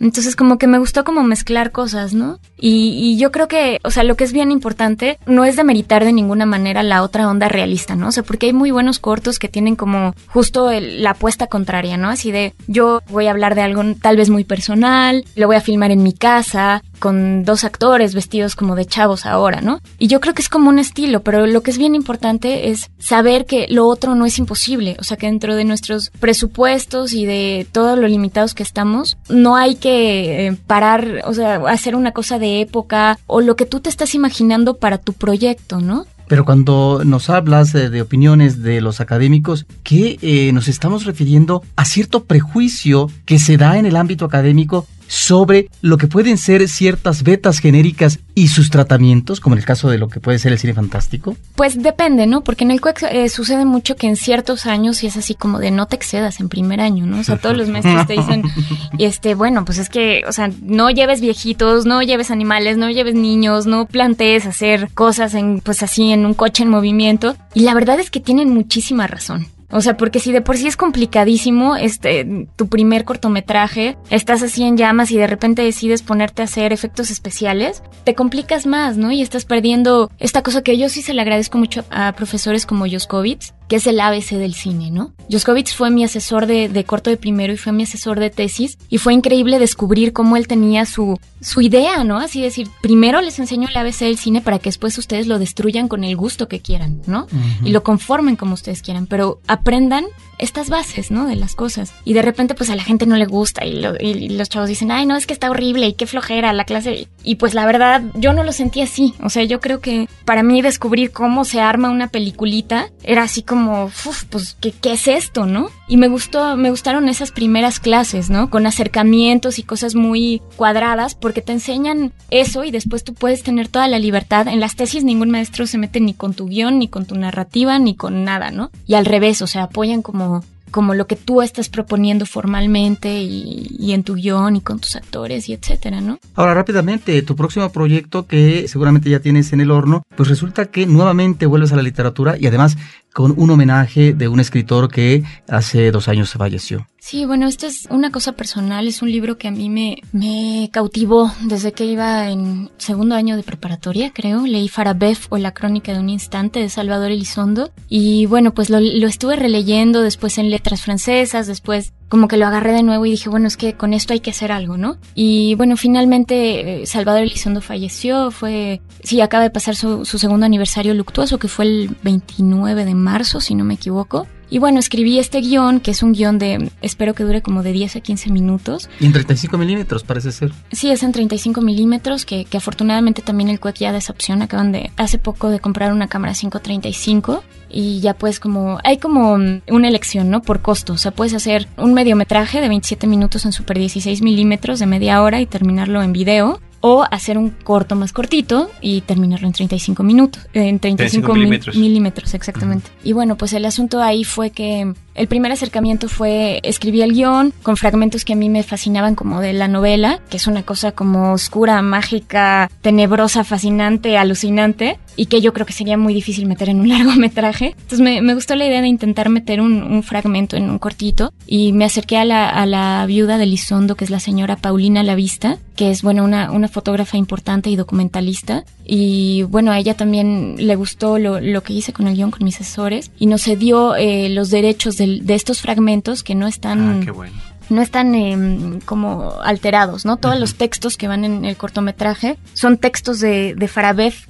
Entonces 0.00 0.36
como 0.36 0.58
que 0.58 0.66
me 0.66 0.78
gustó 0.78 1.04
como 1.04 1.22
mezclar 1.22 1.72
cosas, 1.72 2.12
¿no? 2.12 2.38
Y, 2.58 2.92
y, 2.98 3.18
yo 3.18 3.32
creo 3.32 3.48
que, 3.48 3.78
o 3.84 3.90
sea, 3.90 4.04
lo 4.04 4.16
que 4.16 4.24
es 4.24 4.32
bien 4.32 4.50
importante 4.52 5.18
no 5.26 5.44
es 5.44 5.56
demeritar 5.56 6.04
de 6.04 6.12
ninguna 6.12 6.44
manera 6.44 6.82
la 6.82 7.02
otra 7.02 7.28
onda 7.28 7.48
realista, 7.48 7.96
¿no? 7.96 8.08
O 8.08 8.12
sea, 8.12 8.22
porque 8.22 8.46
hay 8.46 8.52
muy 8.52 8.70
buenos 8.70 8.98
cortos 8.98 9.38
que 9.38 9.48
tienen 9.48 9.76
como 9.76 9.99
justo 10.28 10.70
la 10.70 11.10
apuesta 11.10 11.46
contraria, 11.46 11.96
¿no? 11.96 12.08
Así 12.08 12.32
de, 12.32 12.54
yo 12.66 13.02
voy 13.08 13.26
a 13.26 13.30
hablar 13.30 13.54
de 13.54 13.62
algo 13.62 13.82
tal 14.00 14.16
vez 14.16 14.30
muy 14.30 14.44
personal, 14.44 15.24
lo 15.36 15.46
voy 15.46 15.56
a 15.56 15.60
filmar 15.60 15.90
en 15.90 16.02
mi 16.02 16.12
casa, 16.12 16.82
con 17.00 17.44
dos 17.44 17.64
actores 17.64 18.14
vestidos 18.14 18.54
como 18.54 18.76
de 18.76 18.84
chavos 18.84 19.26
ahora, 19.26 19.60
¿no? 19.60 19.80
Y 19.98 20.06
yo 20.06 20.20
creo 20.20 20.34
que 20.34 20.42
es 20.42 20.48
como 20.48 20.68
un 20.68 20.78
estilo, 20.78 21.22
pero 21.22 21.46
lo 21.46 21.62
que 21.62 21.70
es 21.70 21.78
bien 21.78 21.94
importante 21.94 22.70
es 22.70 22.90
saber 22.98 23.46
que 23.46 23.66
lo 23.68 23.88
otro 23.88 24.14
no 24.14 24.26
es 24.26 24.38
imposible, 24.38 24.96
o 25.00 25.04
sea 25.04 25.16
que 25.16 25.26
dentro 25.26 25.56
de 25.56 25.64
nuestros 25.64 26.10
presupuestos 26.20 27.12
y 27.12 27.24
de 27.24 27.66
todo 27.72 27.96
lo 27.96 28.06
limitados 28.06 28.54
que 28.54 28.62
estamos, 28.62 29.16
no 29.28 29.56
hay 29.56 29.76
que 29.76 30.46
eh, 30.46 30.56
parar, 30.66 31.22
o 31.24 31.34
sea, 31.34 31.56
hacer 31.68 31.96
una 31.96 32.12
cosa 32.12 32.38
de 32.38 32.60
época 32.60 33.18
o 33.26 33.40
lo 33.40 33.56
que 33.56 33.66
tú 33.66 33.80
te 33.80 33.88
estás 33.88 34.14
imaginando 34.14 34.76
para 34.76 34.98
tu 34.98 35.12
proyecto, 35.14 35.80
¿no? 35.80 36.06
Pero 36.30 36.44
cuando 36.44 37.02
nos 37.04 37.28
hablas 37.28 37.72
de, 37.72 38.00
opiniones 38.00 38.62
de 38.62 38.80
los 38.80 39.00
académicos, 39.00 39.66
que 39.82 40.16
eh, 40.22 40.52
nos 40.52 40.68
estamos 40.68 41.04
refiriendo 41.04 41.64
a 41.74 41.84
cierto 41.84 42.22
prejuicio 42.22 43.10
que 43.26 43.40
se 43.40 43.56
da 43.56 43.78
en 43.78 43.84
el 43.84 43.96
ámbito 43.96 44.26
académico 44.26 44.86
sobre 45.10 45.68
lo 45.82 45.98
que 45.98 46.06
pueden 46.06 46.38
ser 46.38 46.68
ciertas 46.68 47.24
betas 47.24 47.58
genéricas 47.58 48.20
y 48.36 48.46
sus 48.46 48.70
tratamientos, 48.70 49.40
como 49.40 49.56
en 49.56 49.58
el 49.58 49.64
caso 49.64 49.90
de 49.90 49.98
lo 49.98 50.08
que 50.08 50.20
puede 50.20 50.38
ser 50.38 50.52
el 50.52 50.58
cine 50.58 50.72
fantástico? 50.72 51.36
Pues 51.56 51.82
depende, 51.82 52.28
¿no? 52.28 52.42
Porque 52.42 52.62
en 52.62 52.70
el 52.70 52.80
CUEC 52.80 53.02
eh, 53.10 53.28
sucede 53.28 53.64
mucho 53.64 53.96
que 53.96 54.06
en 54.06 54.14
ciertos 54.14 54.66
años 54.66 55.02
y 55.02 55.08
es 55.08 55.16
así 55.16 55.34
como 55.34 55.58
de 55.58 55.72
no 55.72 55.86
te 55.86 55.96
excedas 55.96 56.38
en 56.38 56.48
primer 56.48 56.80
año, 56.80 57.06
¿no? 57.06 57.18
O 57.18 57.24
sea, 57.24 57.38
todos 57.38 57.56
los 57.56 57.68
maestros 57.68 58.06
te 58.06 58.12
dicen, 58.12 58.44
este, 58.98 59.34
bueno, 59.34 59.64
pues 59.64 59.78
es 59.78 59.88
que, 59.88 60.22
o 60.28 60.32
sea, 60.32 60.48
no 60.62 60.90
lleves 60.90 61.20
viejitos, 61.20 61.86
no 61.86 62.02
lleves 62.02 62.30
animales, 62.30 62.76
no 62.76 62.88
lleves 62.88 63.16
niños, 63.16 63.66
no 63.66 63.86
plantees 63.86 64.46
hacer 64.46 64.90
cosas 64.94 65.34
en, 65.34 65.60
pues 65.60 65.82
así, 65.82 66.12
en 66.12 66.24
un 66.24 66.34
coche 66.34 66.62
en 66.62 66.70
movimiento. 66.70 67.34
Y 67.52 67.62
la 67.62 67.74
verdad 67.74 67.98
es 67.98 68.10
que 68.10 68.20
tienen 68.20 68.54
muchísima 68.54 69.08
razón. 69.08 69.48
O 69.70 69.80
sea, 69.80 69.96
porque 69.96 70.18
si 70.18 70.32
de 70.32 70.40
por 70.40 70.56
sí 70.56 70.66
es 70.66 70.76
complicadísimo, 70.76 71.76
este, 71.76 72.46
tu 72.56 72.68
primer 72.68 73.04
cortometraje, 73.04 73.96
estás 74.10 74.42
así 74.42 74.64
en 74.64 74.76
llamas 74.76 75.10
y 75.10 75.16
de 75.16 75.26
repente 75.26 75.62
decides 75.62 76.02
ponerte 76.02 76.42
a 76.42 76.46
hacer 76.46 76.72
efectos 76.72 77.10
especiales, 77.10 77.82
te 78.04 78.14
complicas 78.14 78.66
más, 78.66 78.96
¿no? 78.96 79.12
Y 79.12 79.22
estás 79.22 79.44
perdiendo 79.44 80.10
esta 80.18 80.42
cosa 80.42 80.62
que 80.62 80.76
yo 80.76 80.88
sí 80.88 81.02
se 81.02 81.14
le 81.14 81.22
agradezco 81.22 81.58
mucho 81.58 81.84
a 81.90 82.12
profesores 82.12 82.66
como 82.66 82.86
Joskovitz, 82.90 83.54
que 83.70 83.76
es 83.76 83.86
el 83.86 84.00
ABC 84.00 84.30
del 84.30 84.54
cine, 84.54 84.90
¿no? 84.90 85.12
Joskovitz 85.30 85.76
fue 85.76 85.92
mi 85.92 86.02
asesor 86.02 86.46
de, 86.46 86.84
corto 86.84 87.08
de 87.08 87.16
primero 87.16 87.52
y 87.52 87.56
fue 87.56 87.70
mi 87.70 87.84
asesor 87.84 88.18
de 88.18 88.28
tesis 88.28 88.76
y 88.88 88.98
fue 88.98 89.14
increíble 89.14 89.60
descubrir 89.60 90.12
cómo 90.12 90.36
él 90.36 90.48
tenía 90.48 90.86
su, 90.86 91.20
su 91.40 91.60
idea, 91.60 92.02
¿no? 92.02 92.18
Así 92.18 92.42
decir, 92.42 92.68
primero 92.82 93.20
les 93.20 93.38
enseño 93.38 93.68
el 93.68 93.76
ABC 93.76 94.00
del 94.00 94.18
cine 94.18 94.40
para 94.40 94.58
que 94.58 94.70
después 94.70 94.98
ustedes 94.98 95.28
lo 95.28 95.38
destruyan 95.38 95.86
con 95.86 96.02
el 96.02 96.16
gusto 96.16 96.48
que 96.48 96.58
quieran, 96.58 97.00
¿no? 97.06 97.28
Y 97.64 97.70
lo 97.70 97.84
conformen 97.84 98.34
como 98.34 98.54
ustedes 98.54 98.82
quieran, 98.82 99.06
pero 99.06 99.40
aprendan 99.46 100.04
estas 100.40 100.70
bases, 100.70 101.10
¿no? 101.10 101.26
De 101.26 101.36
las 101.36 101.54
cosas. 101.54 101.92
Y 102.04 102.14
de 102.14 102.22
repente, 102.22 102.54
pues 102.54 102.70
a 102.70 102.76
la 102.76 102.82
gente 102.82 103.06
no 103.06 103.16
le 103.16 103.26
gusta 103.26 103.64
y, 103.64 104.28
los 104.30 104.48
chavos 104.48 104.68
dicen, 104.68 104.90
ay, 104.90 105.06
no, 105.06 105.16
es 105.16 105.26
que 105.26 105.32
está 105.32 105.50
horrible 105.50 105.86
y 105.86 105.92
qué 105.94 106.06
flojera 106.06 106.52
la 106.52 106.64
clase. 106.64 107.08
Y 107.22 107.36
pues 107.36 107.54
la 107.54 107.66
verdad, 107.66 108.02
yo 108.14 108.32
no 108.32 108.42
lo 108.42 108.52
sentí 108.52 108.80
así. 108.80 109.14
O 109.22 109.30
sea, 109.30 109.44
yo 109.44 109.60
creo 109.60 109.80
que 109.80 110.08
para 110.24 110.42
mí 110.42 110.62
descubrir 110.62 111.12
cómo 111.12 111.44
se 111.44 111.60
arma 111.60 111.90
una 111.90 112.08
peliculita 112.08 112.88
era 113.02 113.22
así 113.22 113.42
como, 113.42 113.86
uf, 113.86 114.24
pues, 114.24 114.56
¿qué, 114.60 114.72
¿qué 114.72 114.94
es 114.94 115.08
esto, 115.08 115.46
no? 115.46 115.70
Y 115.88 115.96
me 115.96 116.08
gustó, 116.08 116.56
me 116.56 116.70
gustaron 116.70 117.08
esas 117.08 117.32
primeras 117.32 117.80
clases, 117.80 118.30
¿no? 118.30 118.48
Con 118.48 118.66
acercamientos 118.66 119.58
y 119.58 119.62
cosas 119.62 119.94
muy 119.94 120.40
cuadradas, 120.56 121.14
porque 121.14 121.42
te 121.42 121.52
enseñan 121.52 122.12
eso 122.30 122.64
y 122.64 122.70
después 122.70 123.04
tú 123.04 123.14
puedes 123.14 123.42
tener 123.42 123.68
toda 123.68 123.88
la 123.88 123.98
libertad. 123.98 124.48
En 124.48 124.60
las 124.60 124.76
tesis 124.76 125.04
ningún 125.04 125.30
maestro 125.30 125.66
se 125.66 125.78
mete 125.78 126.00
ni 126.00 126.14
con 126.14 126.34
tu 126.34 126.46
guion, 126.46 126.78
ni 126.78 126.88
con 126.88 127.06
tu 127.06 127.16
narrativa, 127.16 127.78
ni 127.78 127.94
con 127.94 128.24
nada, 128.24 128.50
¿no? 128.50 128.70
Y 128.86 128.94
al 128.94 129.04
revés, 129.04 129.42
o 129.42 129.46
sea, 129.46 129.64
apoyan 129.64 130.02
como 130.02 130.29
como 130.70 130.94
lo 130.94 131.06
que 131.06 131.16
tú 131.16 131.42
estás 131.42 131.68
proponiendo 131.68 132.26
formalmente 132.26 133.22
y, 133.22 133.92
en 133.92 134.04
tu 134.04 134.14
guion 134.14 134.56
y 134.56 134.60
con 134.60 134.78
tus 134.78 134.96
actores 134.96 135.48
y 135.48 135.52
etcétera, 135.52 136.00
¿no? 136.00 136.18
Ahora 136.34 136.54
rápidamente, 136.54 137.20
tu 137.22 137.36
próximo 137.36 137.70
proyecto 137.70 138.26
que 138.26 138.68
seguramente 138.68 139.10
ya 139.10 139.20
tienes 139.20 139.52
en 139.52 139.60
el 139.60 139.70
horno, 139.70 140.02
pues 140.16 140.28
resulta 140.28 140.66
que 140.66 140.86
nuevamente 140.86 141.46
vuelves 141.46 141.72
a 141.72 141.76
la 141.76 141.82
literatura 141.82 142.36
y 142.38 142.46
además 142.46 142.76
con 143.12 143.34
un 143.36 143.50
homenaje 143.50 144.12
de 144.12 144.28
un 144.28 144.40
escritor 144.40 144.90
que 144.90 145.22
hace 145.48 145.90
dos 145.90 146.08
años 146.08 146.32
falleció. 146.32 146.86
Sí, 146.98 147.24
bueno, 147.24 147.46
esto 147.46 147.66
es 147.66 147.86
una 147.90 148.10
cosa 148.10 148.32
personal, 148.32 148.86
es 148.86 149.00
un 149.00 149.10
libro 149.10 149.38
que 149.38 149.48
a 149.48 149.50
mí 149.50 149.70
me, 149.70 149.96
me 150.12 150.68
cautivó 150.72 151.32
desde 151.44 151.72
que 151.72 151.86
iba 151.86 152.28
en 152.28 152.70
segundo 152.76 153.14
año 153.14 153.36
de 153.36 153.42
preparatoria, 153.42 154.12
creo. 154.12 154.46
Leí 154.46 154.68
Farabev 154.68 155.18
o 155.30 155.38
La 155.38 155.52
crónica 155.52 155.92
de 155.92 155.98
un 155.98 156.10
instante 156.10 156.60
de 156.60 156.68
Salvador 156.68 157.10
Elizondo 157.10 157.70
y 157.88 158.26
bueno, 158.26 158.52
pues 158.52 158.68
lo, 158.68 158.80
lo 158.80 159.06
estuve 159.06 159.36
releyendo 159.36 160.02
después 160.02 160.36
en 160.38 160.50
letras 160.50 160.82
francesas, 160.82 161.46
después 161.46 161.92
como 162.10 162.26
que 162.26 162.36
lo 162.36 162.46
agarré 162.46 162.72
de 162.72 162.82
nuevo 162.82 163.06
y 163.06 163.12
dije, 163.12 163.30
bueno, 163.30 163.46
es 163.46 163.56
que 163.56 163.74
con 163.74 163.94
esto 163.94 164.12
hay 164.12 164.20
que 164.20 164.32
hacer 164.32 164.50
algo, 164.50 164.76
¿no? 164.76 164.98
Y 165.14 165.54
bueno, 165.54 165.76
finalmente 165.76 166.82
eh, 166.82 166.86
Salvador 166.86 167.22
Elizondo 167.22 167.60
falleció, 167.60 168.32
fue, 168.32 168.82
sí, 169.04 169.20
acaba 169.20 169.44
de 169.44 169.50
pasar 169.50 169.76
su, 169.76 170.04
su 170.04 170.18
segundo 170.18 170.44
aniversario 170.44 170.92
luctuoso, 170.92 171.38
que 171.38 171.46
fue 171.46 171.66
el 171.66 171.96
29 172.02 172.84
de 172.84 172.94
marzo, 172.96 173.40
si 173.40 173.54
no 173.54 173.64
me 173.64 173.74
equivoco. 173.74 174.26
Y 174.50 174.58
bueno, 174.58 174.80
escribí 174.80 175.18
este 175.18 175.40
guion, 175.40 175.78
que 175.78 175.92
es 175.92 176.02
un 176.02 176.12
guion 176.12 176.38
de, 176.38 176.70
espero 176.82 177.14
que 177.14 177.22
dure 177.22 177.40
como 177.40 177.62
de 177.62 177.72
10 177.72 177.96
a 177.96 178.00
15 178.00 178.30
minutos. 178.32 178.90
Y 178.98 179.06
en 179.06 179.12
35 179.12 179.56
milímetros, 179.56 180.02
parece 180.02 180.32
ser. 180.32 180.52
Sí, 180.72 180.90
es 180.90 181.04
en 181.04 181.12
35 181.12 181.60
milímetros, 181.60 182.26
que, 182.26 182.44
que 182.44 182.56
afortunadamente 182.56 183.22
también 183.22 183.48
el 183.48 183.60
CUEC 183.60 183.76
ya 183.76 183.92
de 183.92 183.98
esa 183.98 184.12
opción. 184.12 184.42
Acaban 184.42 184.72
de, 184.72 184.90
hace 184.96 185.18
poco 185.18 185.50
de 185.50 185.60
comprar 185.60 185.92
una 185.92 186.08
cámara 186.08 186.34
535 186.34 187.44
y 187.70 188.00
ya 188.00 188.14
pues 188.14 188.40
como, 188.40 188.78
hay 188.82 188.98
como 188.98 189.34
una 189.34 189.88
elección, 189.88 190.30
¿no? 190.30 190.42
Por 190.42 190.60
costo. 190.60 190.94
O 190.94 190.98
sea, 190.98 191.12
puedes 191.12 191.34
hacer 191.34 191.68
un 191.76 191.94
mediometraje 191.94 192.60
de 192.60 192.68
27 192.68 193.06
minutos 193.06 193.44
en 193.44 193.52
super 193.52 193.78
16 193.78 194.20
milímetros 194.22 194.80
de 194.80 194.86
media 194.86 195.22
hora 195.22 195.40
y 195.40 195.46
terminarlo 195.46 196.02
en 196.02 196.12
video 196.12 196.60
o 196.80 197.04
hacer 197.10 197.38
un 197.38 197.50
corto 197.50 197.94
más 197.96 198.12
cortito 198.12 198.70
y 198.80 199.02
terminarlo 199.02 199.46
en 199.46 199.52
35 199.52 200.02
minutos, 200.02 200.46
en 200.52 200.78
35, 200.78 201.34
milímetros. 201.34 201.76
milímetros, 201.76 202.34
exactamente. 202.34 202.90
Y 203.04 203.12
bueno, 203.12 203.36
pues 203.36 203.52
el 203.52 203.64
asunto 203.64 204.02
ahí 204.02 204.24
fue 204.24 204.50
que 204.50 204.92
el 205.14 205.26
primer 205.26 205.52
acercamiento 205.52 206.08
fue 206.08 206.60
escribí 206.62 207.02
el 207.02 207.12
guion 207.12 207.52
con 207.62 207.76
fragmentos 207.76 208.24
que 208.24 208.32
a 208.32 208.36
mí 208.36 208.48
me 208.48 208.62
fascinaban 208.62 209.14
como 209.14 209.40
de 209.40 209.52
la 209.52 209.68
novela, 209.68 210.20
que 210.30 210.38
es 210.38 210.46
una 210.46 210.62
cosa 210.62 210.92
como 210.92 211.32
oscura, 211.32 211.82
mágica, 211.82 212.70
tenebrosa, 212.80 213.44
fascinante, 213.44 214.16
alucinante 214.16 214.98
y 215.16 215.26
que 215.26 215.42
yo 215.42 215.52
creo 215.52 215.66
que 215.66 215.74
sería 215.74 215.98
muy 215.98 216.14
difícil 216.14 216.46
meter 216.46 216.70
en 216.70 216.80
un 216.80 216.88
largometraje. 216.88 217.74
Entonces 217.78 218.00
me, 218.00 218.34
gustó 218.34 218.54
la 218.54 218.66
idea 218.66 218.80
de 218.80 218.88
intentar 218.88 219.28
meter 219.28 219.60
un, 219.60 220.02
fragmento 220.02 220.56
en 220.56 220.70
un 220.70 220.78
cortito 220.78 221.32
y 221.46 221.72
me 221.72 221.84
acerqué 221.84 222.16
a 222.16 222.24
la, 222.24 222.48
a 222.48 222.64
la 222.64 223.04
viuda 223.06 223.36
de 223.36 223.44
Lizondo, 223.44 223.96
que 223.96 224.04
es 224.04 224.10
la 224.10 224.20
señora 224.20 224.56
Paulina 224.56 225.02
Lavista, 225.02 225.58
que 225.76 225.90
es, 225.90 226.02
bueno, 226.02 226.24
una, 226.24 226.50
una 226.50 226.68
fotógrafa 226.70 227.16
importante 227.16 227.70
y 227.70 227.76
documentalista. 227.76 228.64
Y 228.84 229.42
bueno, 229.42 229.72
a 229.72 229.78
ella 229.78 229.94
también 229.94 230.54
le 230.58 230.76
gustó 230.76 231.18
lo, 231.18 231.40
lo 231.40 231.62
que 231.62 231.72
hice 231.72 231.92
con 231.92 232.06
el 232.08 232.16
guion, 232.16 232.30
con 232.30 232.44
mis 232.44 232.60
asesores, 232.60 233.10
y 233.18 233.26
nos 233.26 233.42
cedió 233.42 233.96
eh, 233.96 234.28
los 234.30 234.50
derechos 234.50 234.96
de, 234.96 235.20
de 235.20 235.34
estos 235.34 235.60
fragmentos 235.60 236.22
que 236.22 236.34
no 236.34 236.46
están... 236.46 237.06
Ah, 237.06 237.12
bueno 237.12 237.49
no 237.70 237.82
están 237.82 238.14
em, 238.14 238.80
como 238.80 239.40
alterados, 239.42 240.04
¿no? 240.04 240.16
Todos 240.16 240.38
los 240.38 240.54
textos 240.54 240.96
que 240.96 241.08
van 241.08 241.24
en 241.24 241.44
el 241.44 241.56
cortometraje 241.56 242.36
son 242.54 242.78
textos 242.78 243.20
de, 243.20 243.54
de 243.54 243.68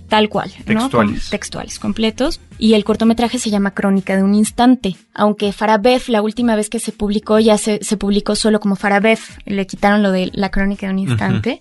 tal 0.09 0.29
cual, 0.29 0.51
¿no? 0.67 0.81
Textuales. 0.81 1.31
textuales, 1.31 1.79
completos. 1.79 2.41
Y 2.59 2.75
el 2.75 2.85
cortometraje 2.85 3.39
se 3.39 3.49
llama 3.49 3.71
Crónica 3.71 4.17
de 4.17 4.23
un 4.23 4.35
Instante. 4.35 4.97
Aunque 5.15 5.53
Farabev, 5.53 6.03
la 6.09 6.21
última 6.21 6.57
vez 6.57 6.69
que 6.69 6.79
se 6.79 6.93
publicó, 6.93 7.39
ya 7.39 7.57
se, 7.57 7.79
se 7.83 7.97
publicó 7.97 8.37
solo 8.37 8.61
como 8.61 8.77
Farabev. 8.77 9.19
Le 9.47 9.67
quitaron 9.67 10.03
lo 10.03 10.13
de 10.13 10.31
la 10.35 10.51
Crónica 10.51 10.87
de 10.87 10.93
un 10.93 10.99
Instante. 10.99 11.61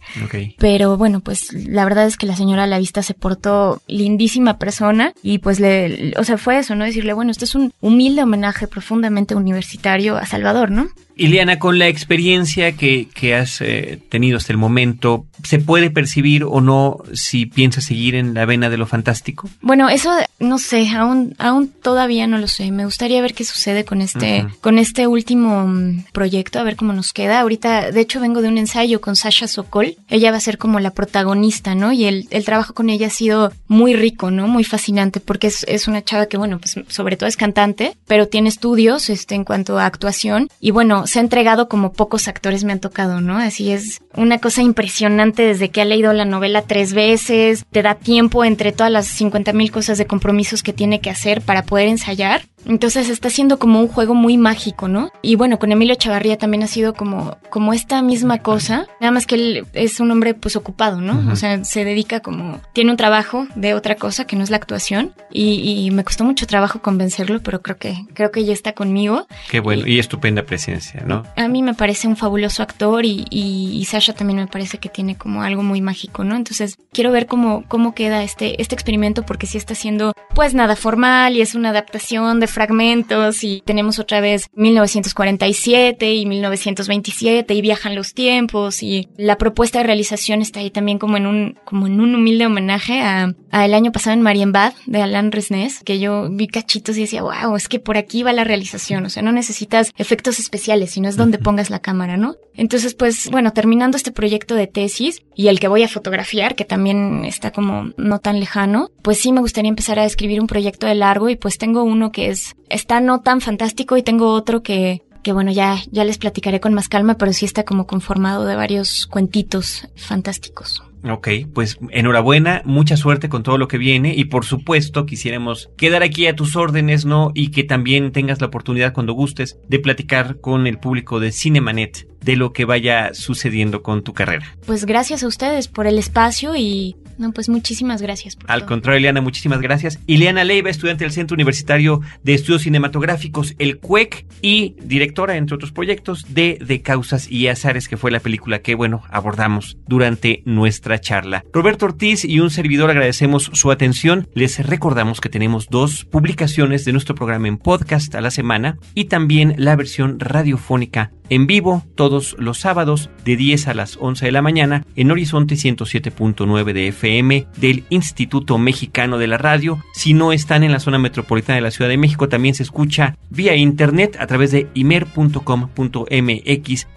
Pero 0.57 0.97
bueno, 0.97 1.21
pues 1.21 1.53
la 1.53 1.85
verdad 1.85 2.05
es 2.05 2.17
que 2.17 2.25
la 2.25 2.35
señora 2.35 2.63
a 2.63 2.67
la 2.67 2.79
vista 2.79 3.01
se 3.01 3.13
portó 3.13 3.81
lindísima 3.87 4.57
persona 4.57 5.13
y 5.23 5.37
pues 5.37 5.59
le, 5.59 6.13
o 6.17 6.23
sea, 6.25 6.37
fue 6.37 6.57
eso, 6.57 6.75
¿no? 6.75 6.83
Decirle, 6.83 7.13
bueno, 7.13 7.31
este 7.31 7.45
es 7.45 7.55
un 7.55 7.71
humilde 7.79 8.23
homenaje 8.23 8.67
profundamente 8.67 9.35
universitario 9.35 10.17
a 10.17 10.25
Salvador, 10.25 10.71
¿no? 10.71 10.89
Ileana, 11.19 11.59
con 11.59 11.77
la 11.77 11.87
experiencia 11.87 12.71
que, 12.71 13.09
que 13.13 13.35
has 13.35 13.59
eh, 13.61 13.99
tenido 14.09 14.37
hasta 14.37 14.53
el 14.53 14.57
momento, 14.57 15.25
¿se 15.43 15.59
puede 15.59 15.89
percibir 15.91 16.45
o 16.45 16.61
no 16.61 16.97
si 17.13 17.45
piensas 17.45 17.83
seguir 17.85 18.15
en 18.15 18.33
la 18.33 18.45
vena 18.45 18.69
de 18.69 18.77
lo 18.77 18.85
fantástico? 18.85 19.49
Bueno, 19.61 19.89
eso 19.89 20.11
no 20.39 20.57
sé, 20.57 20.89
aún, 20.89 21.35
aún 21.37 21.67
todavía 21.67 22.25
no 22.25 22.37
lo 22.37 22.47
sé. 22.47 22.71
Me 22.71 22.85
gustaría 22.85 23.21
ver 23.21 23.33
qué 23.33 23.43
sucede 23.43 23.83
con 23.83 24.01
este, 24.01 24.47
con 24.61 24.79
este 24.79 25.07
último 25.07 25.67
mm, 25.67 26.05
proyecto, 26.13 26.59
a 26.59 26.63
ver 26.63 26.77
cómo 26.77 26.93
nos 26.93 27.11
queda. 27.11 27.41
Ahorita, 27.41 27.91
de 27.91 27.99
hecho, 27.99 28.21
vengo 28.21 28.41
de 28.41 28.47
un 28.47 28.57
ensayo 28.57 29.01
con 29.01 29.17
Sasha 29.17 29.47
Sokol. 29.47 29.97
Ella 30.07 30.31
va 30.31 30.37
a 30.37 30.41
ser 30.41 30.57
como 30.57 30.79
la 30.79 30.91
protagonista, 30.91 31.75
¿no? 31.75 31.91
Y 31.91 32.05
el, 32.05 32.27
el 32.29 32.45
trabajo 32.45 32.73
con 32.73 32.89
ella 32.89 33.07
ha 33.07 33.11
sido 33.11 33.51
muy 33.67 33.93
rico, 33.93 34.31
¿no? 34.31 34.47
Muy 34.47 34.63
fascinante, 34.63 35.19
porque 35.19 35.47
es, 35.47 35.65
es 35.67 35.89
una 35.89 36.01
chava 36.01 36.27
que, 36.27 36.37
bueno, 36.37 36.59
pues 36.59 36.75
sobre 36.87 37.17
todo 37.17 37.27
es 37.27 37.35
cantante, 37.35 37.97
pero 38.07 38.29
tiene 38.29 38.47
estudios 38.47 39.09
este, 39.09 39.35
en 39.35 39.43
cuanto 39.43 39.77
a 39.77 39.85
actuación. 39.85 40.49
Y 40.61 40.71
bueno, 40.71 41.07
se 41.09 41.19
ha 41.19 41.21
entregado 41.21 41.67
como 41.67 41.91
pocos 41.91 42.27
actores 42.27 42.63
me 42.63 42.71
han 42.71 42.79
tocado, 42.79 43.19
¿no? 43.19 43.37
Así 43.37 43.71
es 43.71 44.01
una 44.15 44.39
cosa 44.39 44.61
impresionante 44.61 45.43
desde 45.43 45.69
que 45.69 45.81
ha 45.81 45.85
leído 45.85 46.13
la 46.13 46.25
novela 46.25 46.61
tres 46.61 46.93
veces, 46.93 47.65
te 47.71 47.81
da 47.81 47.95
tiempo 47.95 48.45
entre 48.45 48.71
todas 48.71 48.91
las 48.91 49.07
50 49.07 49.51
mil 49.53 49.71
cosas 49.71 49.97
de 49.97 50.07
compromisos 50.07 50.63
que 50.63 50.73
tiene 50.73 51.01
que 51.01 51.09
hacer 51.09 51.41
para 51.41 51.63
poder 51.63 51.87
ensayar 51.87 52.43
entonces 52.65 53.09
está 53.09 53.29
siendo 53.29 53.59
como 53.59 53.79
un 53.79 53.87
juego 53.87 54.13
muy 54.13 54.37
mágico, 54.37 54.87
¿no? 54.87 55.11
Y 55.21 55.35
bueno, 55.35 55.59
con 55.59 55.71
Emilio 55.71 55.95
Chavarría 55.95 56.37
también 56.37 56.63
ha 56.63 56.67
sido 56.67 56.93
como, 56.93 57.37
como 57.49 57.73
esta 57.73 58.01
misma 58.01 58.39
cosa, 58.39 58.87
nada 58.99 59.11
más 59.11 59.25
que 59.25 59.35
él 59.35 59.67
es 59.73 59.99
un 59.99 60.11
hombre 60.11 60.33
pues 60.33 60.55
ocupado, 60.55 61.01
¿no? 61.01 61.31
O 61.31 61.35
sea, 61.35 61.63
se 61.63 61.85
dedica 61.85 62.19
como, 62.19 62.59
tiene 62.73 62.91
un 62.91 62.97
trabajo 62.97 63.47
de 63.55 63.73
otra 63.73 63.95
cosa 63.95 64.25
que 64.25 64.35
no 64.35 64.43
es 64.43 64.49
la 64.49 64.57
actuación 64.57 65.13
y, 65.31 65.89
me 65.89 66.03
costó 66.03 66.23
mucho 66.23 66.45
trabajo 66.45 66.81
convencerlo, 66.81 67.41
pero 67.41 67.61
creo 67.61 67.77
que, 67.77 68.05
creo 68.13 68.31
que 68.31 68.45
ya 68.45 68.53
está 68.53 68.73
conmigo. 68.73 69.27
Qué 69.49 69.59
bueno, 69.59 69.87
y, 69.87 69.99
estupenda 69.99 70.43
presencia, 70.43 71.03
¿no? 71.05 71.23
A 71.35 71.47
mí 71.47 71.63
me 71.63 71.73
parece 71.73 72.07
un 72.07 72.15
fabuloso 72.15 72.63
actor 72.63 73.05
y, 73.05 73.25
y, 73.29 73.83
Sasha 73.85 74.13
también 74.13 74.39
me 74.39 74.47
parece 74.47 74.77
que 74.77 74.89
tiene 74.89 75.15
como 75.15 75.41
algo 75.41 75.63
muy 75.63 75.81
mágico, 75.81 76.23
¿no? 76.23 76.35
Entonces 76.35 76.77
quiero 76.93 77.11
ver 77.11 77.25
cómo, 77.25 77.63
cómo 77.67 77.95
queda 77.95 78.23
este, 78.23 78.61
este 78.61 78.75
experimento 78.75 79.23
porque 79.23 79.47
sí 79.47 79.57
está 79.57 79.73
siendo 79.73 80.13
pues 80.35 80.53
nada 80.53 80.75
formal 80.75 81.35
y 81.35 81.41
es 81.41 81.55
una 81.55 81.69
adaptación 81.69 82.39
de 82.39 82.47
fragmentos 82.49 83.43
y 83.43 83.61
tenemos 83.65 83.99
otra 83.99 84.21
vez 84.21 84.47
1947 84.55 86.13
y 86.13 86.25
1927 86.25 87.53
y 87.53 87.61
viajan 87.61 87.95
los 87.95 88.13
tiempos 88.13 88.83
y 88.83 89.07
la 89.17 89.37
propuesta 89.37 89.79
de 89.79 89.85
realización 89.85 90.41
está 90.41 90.59
ahí 90.59 90.71
también 90.71 90.99
como 90.99 91.17
en 91.17 91.25
un, 91.25 91.59
como 91.65 91.87
en 91.87 91.99
un 92.01 92.15
humilde 92.15 92.45
homenaje 92.45 93.01
a, 93.01 93.33
el 93.51 93.73
año 93.73 93.91
pasado 93.91 94.13
en 94.13 94.21
Marienbad 94.21 94.73
de 94.85 95.01
Alan 95.01 95.31
Resnés, 95.31 95.81
que 95.83 95.99
yo 95.99 96.29
vi 96.29 96.47
cachitos 96.47 96.97
y 96.97 97.01
decía, 97.01 97.23
wow, 97.23 97.55
es 97.55 97.67
que 97.67 97.79
por 97.79 97.97
aquí 97.97 98.23
va 98.23 98.33
la 98.33 98.43
realización, 98.43 99.05
o 99.05 99.09
sea, 99.09 99.23
no 99.23 99.31
necesitas 99.31 99.91
efectos 99.97 100.39
especiales, 100.39 100.91
sino 100.91 101.09
es 101.09 101.17
donde 101.17 101.37
pongas 101.37 101.69
la 101.69 101.79
cámara, 101.79 102.17
¿no? 102.17 102.35
Entonces, 102.55 102.93
pues, 102.93 103.29
bueno, 103.31 103.53
terminando 103.53 103.95
este 103.95 104.11
proyecto 104.11 104.53
de 104.53 104.67
tesis 104.67 105.21
y 105.33 105.47
el 105.47 105.59
que 105.59 105.69
voy 105.69 105.83
a 105.83 105.87
fotografiar, 105.87 106.55
que 106.55 106.65
también 106.65 107.23
está 107.23 107.51
como 107.51 107.91
no 107.95 108.19
tan 108.19 108.39
lejano, 108.39 108.89
pues 109.01 109.19
sí 109.19 109.31
me 109.31 109.39
gustaría 109.41 109.69
empezar 109.69 109.97
a 109.97 110.05
escribir 110.05 110.41
un 110.41 110.47
proyecto 110.47 110.85
de 110.85 110.95
largo 110.95 111.29
y 111.29 111.35
pues 111.35 111.57
tengo 111.57 111.83
uno 111.83 112.11
que 112.11 112.29
es 112.29 112.38
está 112.69 112.99
no 113.01 113.21
tan 113.21 113.41
fantástico 113.41 113.97
y 113.97 114.03
tengo 114.03 114.33
otro 114.33 114.63
que, 114.63 115.03
que 115.23 115.33
bueno, 115.33 115.51
ya, 115.51 115.77
ya 115.91 116.03
les 116.03 116.17
platicaré 116.17 116.59
con 116.59 116.73
más 116.73 116.89
calma, 116.89 117.15
pero 117.15 117.33
sí 117.33 117.45
está 117.45 117.63
como 117.63 117.87
conformado 117.87 118.45
de 118.45 118.55
varios 118.55 119.07
cuentitos 119.07 119.87
fantásticos. 119.95 120.83
Ok, 121.09 121.29
pues 121.53 121.77
enhorabuena, 121.91 122.61
mucha 122.65 122.97
suerte 122.97 123.29
con 123.29 123.41
todo 123.41 123.57
lo 123.57 123.69
que 123.69 123.77
viene 123.77 124.13
y 124.15 124.25
por 124.25 124.43
supuesto 124.43 125.05
quisiéramos 125.05 125.69
quedar 125.77 126.03
aquí 126.03 126.27
a 126.27 126.35
tus 126.35 126.57
órdenes, 126.57 127.05
¿no? 127.05 127.31
Y 127.33 127.51
que 127.51 127.63
también 127.63 128.11
tengas 128.11 128.41
la 128.41 128.47
oportunidad 128.47 128.93
cuando 128.93 129.13
gustes 129.13 129.57
de 129.69 129.79
platicar 129.79 130.41
con 130.41 130.67
el 130.67 130.77
público 130.77 131.21
de 131.21 131.31
Cinemanet 131.31 132.08
de 132.21 132.35
lo 132.35 132.53
que 132.53 132.65
vaya 132.65 133.13
sucediendo 133.13 133.81
con 133.81 134.03
tu 134.03 134.13
carrera. 134.13 134.45
Pues 134.65 134.85
gracias 134.85 135.23
a 135.23 135.27
ustedes 135.27 135.67
por 135.67 135.87
el 135.87 135.97
espacio 135.97 136.55
y 136.55 136.95
no, 137.19 137.33
pues 137.33 137.49
muchísimas 137.49 138.01
gracias. 138.01 138.37
Al 138.47 138.65
contrario, 138.65 138.99
Ileana, 138.99 139.19
muchísimas 139.19 139.59
gracias. 139.59 139.99
Ileana 140.07 140.45
Leiva, 140.45 140.69
estudiante 140.69 141.03
del 141.03 141.11
Centro 141.11 141.35
Universitario 141.35 141.99
de 142.23 142.33
Estudios 142.33 142.61
Cinematográficos, 142.61 143.55
el 143.59 143.79
CUEC, 143.79 144.25
y 144.41 144.75
directora, 144.81 145.35
entre 145.35 145.55
otros 145.55 145.73
proyectos, 145.73 146.25
de 146.29 146.57
De 146.65 146.81
Causas 146.81 147.29
y 147.29 147.47
Azares, 147.47 147.89
que 147.89 147.97
fue 147.97 148.09
la 148.09 148.21
película 148.21 148.59
que, 148.59 148.73
bueno, 148.73 149.03
abordamos 149.09 149.77
durante 149.85 150.43
nuestra 150.45 151.01
charla. 151.01 151.43
Roberto 151.51 151.85
Ortiz 151.85 152.23
y 152.23 152.39
un 152.39 152.51
servidor 152.51 152.89
agradecemos 152.89 153.51
su 153.53 153.69
atención. 153.69 154.29
Les 154.33 154.65
recordamos 154.65 155.19
que 155.19 155.27
tenemos 155.27 155.67
dos 155.69 156.05
publicaciones 156.05 156.85
de 156.85 156.93
nuestro 156.93 157.15
programa 157.15 157.49
en 157.49 157.57
podcast 157.57 158.15
a 158.15 158.21
la 158.21 158.31
semana 158.31 158.77
y 158.93 159.05
también 159.05 159.55
la 159.57 159.75
versión 159.75 160.19
radiofónica 160.19 161.11
en 161.29 161.47
vivo 161.47 161.83
todos 161.95 162.35
los 162.39 162.59
sábados 162.59 163.09
de 163.25 163.35
10 163.35 163.67
a 163.67 163.73
las 163.73 163.97
11 163.99 164.25
de 164.25 164.31
la 164.31 164.41
mañana 164.41 164.85
en 164.95 165.11
Horizonte 165.11 165.55
107.9 165.55 166.73
de 166.73 166.87
FM 166.89 167.47
del 167.57 167.83
Instituto 167.89 168.57
Mexicano 168.57 169.17
de 169.17 169.27
la 169.27 169.37
Radio. 169.37 169.83
Si 169.93 170.13
no 170.13 170.31
están 170.33 170.63
en 170.63 170.71
la 170.71 170.79
zona 170.79 170.99
metropolitana 170.99 171.55
de 171.55 171.61
la 171.61 171.71
Ciudad 171.71 171.89
de 171.89 171.97
México, 171.97 172.29
también 172.29 172.55
se 172.55 172.63
escucha 172.63 173.17
vía 173.29 173.55
internet 173.55 174.17
a 174.19 174.27
través 174.27 174.51
de 174.51 174.67
imer.com.mx 174.73 175.17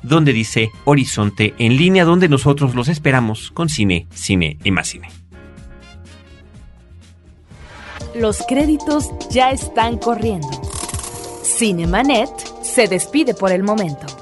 donde 0.02 0.32
dice 0.32 0.70
Horizonte 0.84 1.54
en 1.58 1.76
línea 1.76 2.04
donde 2.04 2.28
nosotros 2.28 2.74
los 2.74 2.88
esperamos 2.88 3.50
con 3.50 3.68
cine, 3.68 4.06
cine 4.12 4.58
y 4.64 4.70
más 4.70 4.88
cine. 4.88 5.08
Los 8.14 8.42
créditos 8.46 9.10
ya 9.30 9.52
están 9.52 9.96
corriendo. 9.96 10.48
Cinemanet 11.42 12.30
se 12.62 12.86
despide 12.86 13.34
por 13.34 13.52
el 13.52 13.62
momento. 13.62 14.21